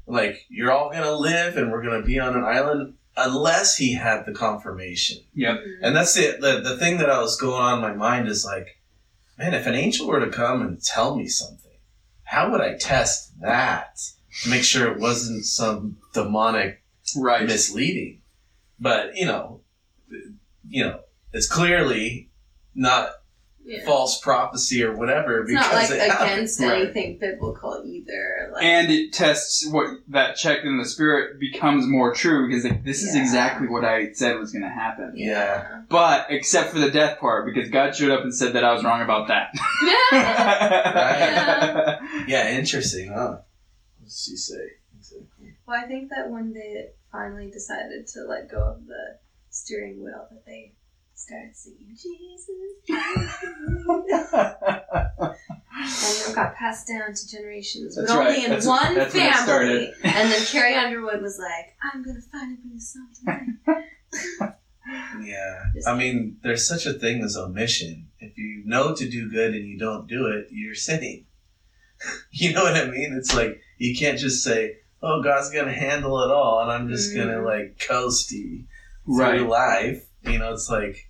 [0.08, 4.26] like you're all gonna live and we're gonna be on an island unless he had
[4.26, 5.18] the confirmation.
[5.34, 5.58] Yep.
[5.60, 5.78] Mhm.
[5.82, 8.46] And that's the, the the thing that I was going on in my mind is
[8.46, 8.80] like,
[9.38, 11.78] man, if an angel were to come and tell me something,
[12.24, 14.00] how would I test that
[14.44, 16.82] to make sure it wasn't some demonic
[17.18, 17.46] Right.
[17.46, 18.22] misleading.
[18.80, 19.62] But you know,
[20.68, 21.02] you know,
[21.34, 22.30] it's clearly
[22.74, 23.12] not
[23.64, 23.86] Yeah.
[23.86, 26.32] false prophecy or whatever It's not like it happened.
[26.32, 26.82] against Right.
[26.82, 28.50] anything biblical either.
[28.54, 32.84] Like, and it tests what that check in the spirit becomes more true because like,
[32.84, 35.14] this is exactly what I said was going to happen.
[35.16, 35.82] Yeah.
[35.90, 38.84] But except for the death part, because God showed up and said that I was
[38.84, 39.54] wrong about that.
[42.28, 43.40] Yeah, interesting, huh?
[44.00, 44.56] What's she say?
[44.98, 45.56] Exactly.
[45.68, 49.18] Well, I think that when they finally decided to let go of the
[49.50, 50.74] steering wheel, that they
[51.24, 52.50] started singing Jesus,
[55.74, 59.24] and it got passed down to generations, but That's only in That's- one that's when
[59.28, 59.44] it family.
[59.44, 59.94] started.
[60.04, 64.54] and then Carrie Underwood was like, "I'm gonna finally bring a song to life."
[65.24, 65.64] Yeah.
[65.76, 68.08] Just- I mean, there's such a thing as omission.
[68.20, 71.28] If you know to do good and you don't do it, you're sinning.
[72.32, 73.14] you know what I mean?
[73.14, 77.16] It's like you can't just say, "Oh, God's gonna handle it all," and I'm just
[77.16, 77.46] gonna Mhm.
[77.46, 78.66] like coasty
[79.06, 79.42] through right.
[79.48, 80.04] life.
[80.24, 81.02] You know, it's like yeah,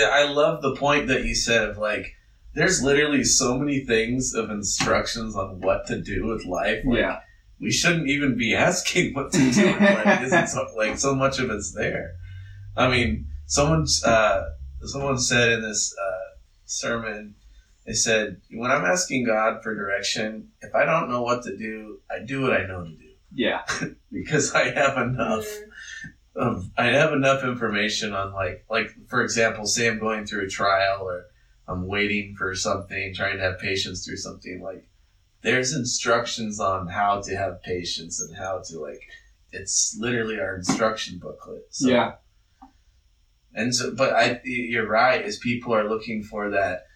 [0.00, 2.14] I love the point that you said of like
[2.54, 6.82] there's literally so many things of instructions on what to do with life.
[6.84, 7.20] Like, Yeah.
[7.60, 10.22] we shouldn't even be asking what to do with life.
[10.22, 12.12] Isn't so, like so much of it's there.
[12.76, 14.44] I mean, someone's uh,
[14.82, 17.34] someone said in this uh, sermon,
[17.86, 22.00] they said, "When I'm asking God for direction, if I don't know what to do,
[22.10, 23.62] I do what I know to do Yeah.
[24.12, 25.46] because I have enough."
[26.38, 30.48] Of I have enough information on like like for example, say I'm going through a
[30.48, 31.24] trial or
[31.66, 34.86] I'm waiting for something, trying to have patience through something like
[35.42, 39.00] there's instructions on how to have patience and how to like
[39.52, 41.66] it's literally our instruction booklet.
[41.70, 42.12] So, Yeah.
[43.54, 46.86] And so but I you're right, is people are looking for that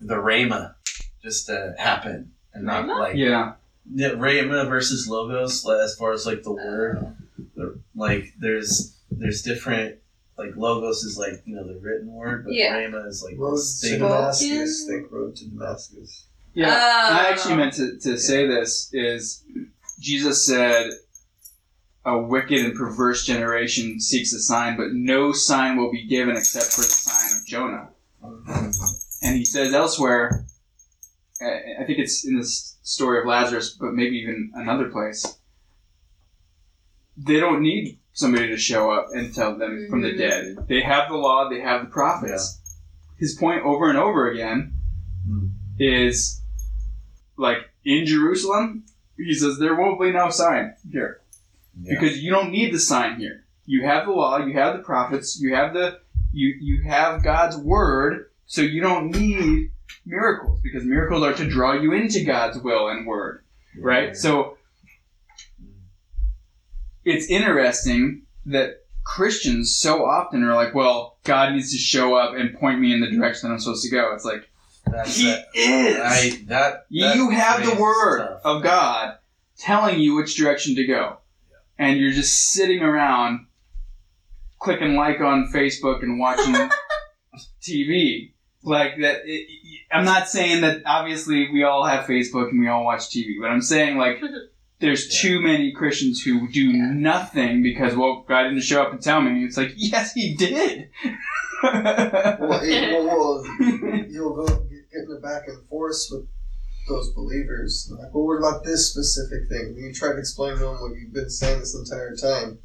[0.00, 0.74] the Rhema,
[1.22, 2.98] just to happen and not Rhema?
[2.98, 3.52] like Yeah.
[3.92, 7.16] yeah, Rhema versus logos, as far as like the word,
[7.54, 9.96] the, like there's there's different
[10.38, 12.76] like logos is like you know the written word, but Yeah.
[12.76, 13.98] Rhema is like Road this to thing.
[14.00, 14.86] Damascus.
[14.86, 16.26] Think road to Damascus.
[16.54, 16.68] Yeah.
[16.72, 17.14] Oh.
[17.14, 19.44] I actually meant to, to say this is
[20.00, 20.90] Jesus said
[22.04, 26.72] a wicked and perverse generation seeks a sign, but no sign will be given except
[26.72, 27.88] for the sign of Jonah.
[29.22, 30.46] And he says elsewhere,
[31.42, 35.38] uh, I think it's in the story of Lazarus, but maybe even another place,
[37.22, 40.18] they don't need somebody to show up and tell them from the Mhm.
[40.18, 40.56] dead.
[40.68, 42.60] They have the law, they have the prophets.
[43.18, 44.72] His point over and over again
[45.28, 45.50] Mm.
[45.78, 46.40] is
[47.36, 48.84] like in Jerusalem,
[49.16, 51.20] he says, There won't be no sign here.
[51.82, 51.98] Yeah.
[51.98, 53.44] Because you don't need the sign here.
[53.66, 56.00] You have the law, you have the prophets, you have the
[56.32, 59.70] you you have God's word, so you don't need
[60.06, 63.44] miracles because miracles are to draw you into God's will and word,
[63.78, 64.16] right?
[64.16, 64.56] So
[67.04, 72.58] it's interesting that Christians so often are like, well, God needs to show up and
[72.58, 74.12] point me in the direction that I'm supposed to go.
[74.14, 74.48] It's like
[74.86, 75.46] That's he that.
[75.54, 75.96] is.
[76.00, 79.16] I, that you have the word of God
[79.58, 81.18] telling you which direction to go.
[81.78, 83.46] And you're just sitting around
[84.58, 86.54] clicking like on Facebook and watching
[87.62, 88.32] TV.
[88.62, 89.22] Like that.
[89.24, 89.48] It,
[89.90, 93.50] I'm not saying that obviously we all have Facebook and we all watch TV, but
[93.50, 94.20] I'm saying like
[94.80, 95.20] there's Yeah.
[95.20, 96.92] too many Christians who do Yeah.
[96.92, 99.44] nothing because, well, God didn't show up and tell me.
[99.44, 100.88] It's like, yes, he did.
[101.62, 103.44] Well, it, well, well,
[104.08, 106.26] you'll go get, get in the back and forth with
[106.88, 107.92] those believers.
[107.92, 109.66] Like, well, what about this specific thing?
[109.66, 112.58] And you try to explain to them what you've been saying this entire time.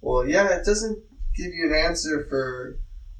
[0.00, 0.98] Well, yeah, it doesn't
[1.36, 2.78] give you an answer for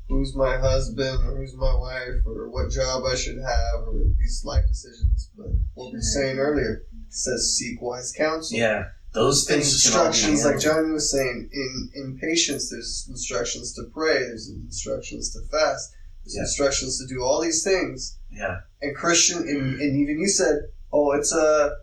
[0.08, 4.42] who's my husband or who's my wife or what job I should have or these
[4.44, 5.30] life decisions.
[5.36, 6.40] But what we were saying mm-hmm.
[6.40, 8.56] earlier it says seek wise counsel.
[8.58, 10.62] Yeah, those things can all be instructions, like handled.
[10.62, 15.92] Johnny was saying, in in patience, there's instructions to pray, there's instructions to fast,
[16.24, 16.42] there's Yeah.
[16.42, 18.16] instructions to do all these things.
[18.32, 20.56] Yeah, And Christian, and, and even you said,
[20.92, 21.76] oh, it's a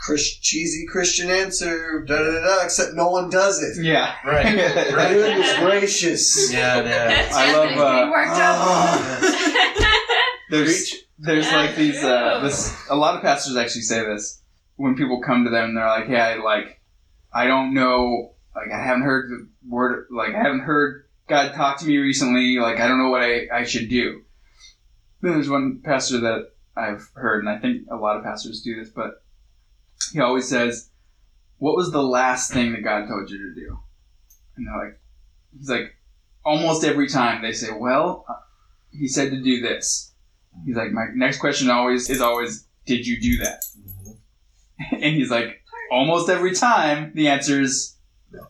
[0.00, 3.84] Chris, cheesy Christian answer, da da da da, except no one does it.
[3.84, 4.16] yeah.
[4.26, 4.44] right,
[4.92, 5.12] right.
[5.14, 6.52] Goodness gracious.
[6.52, 7.28] Yeah, yeah.
[7.32, 9.88] I love, uh, worked up.
[10.50, 14.42] There's there's Yeah, like these uh this a lot of pastors actually say this
[14.76, 16.80] when people come to them and they're like, "Hey, I like
[17.32, 21.78] I don't know, like I haven't heard the word like I haven't heard God talk
[21.78, 24.22] to me recently, like I don't know what I, I should do."
[25.20, 28.74] Then there's one pastor that I've heard and I think a lot of pastors do
[28.76, 29.22] this, but
[30.12, 30.90] he always says,
[31.58, 33.78] "What was the last thing that God told you to do?"
[34.56, 35.00] And they're like
[35.56, 35.94] he's like
[36.44, 38.34] almost every time they say, "Well, uh,
[38.90, 40.11] he said to do this."
[40.64, 43.62] He's like, my next question always is always, did you do that?
[43.78, 44.16] Mhm.
[44.92, 47.96] And he's like, almost every time the answer is,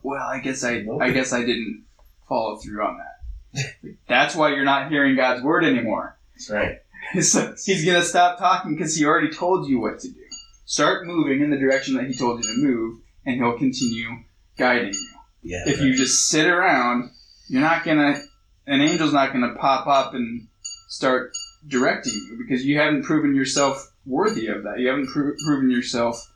[0.01, 1.01] well, I guess I, Nope.
[1.01, 1.83] I guess I didn't
[2.27, 3.75] follow through on that.
[4.07, 6.17] That's why you're not hearing God's word anymore.
[6.33, 6.79] That's right.
[7.21, 10.19] so he's gonna stop talking because he already told you what to do.
[10.65, 14.09] Start moving in the direction that he told you to move, and he'll continue
[14.57, 15.09] guiding you.
[15.43, 15.63] Yeah.
[15.67, 17.11] If you just sit around,
[17.47, 18.21] you're not gonna.
[18.65, 20.47] An angel's not gonna pop up and
[20.87, 21.33] start
[21.67, 24.79] directing you because you haven't proven yourself worthy of that.
[24.79, 26.31] You haven't pro- proven yourself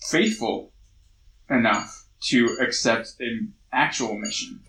[0.00, 0.72] faithful
[1.50, 4.60] enough to accept an actual mission.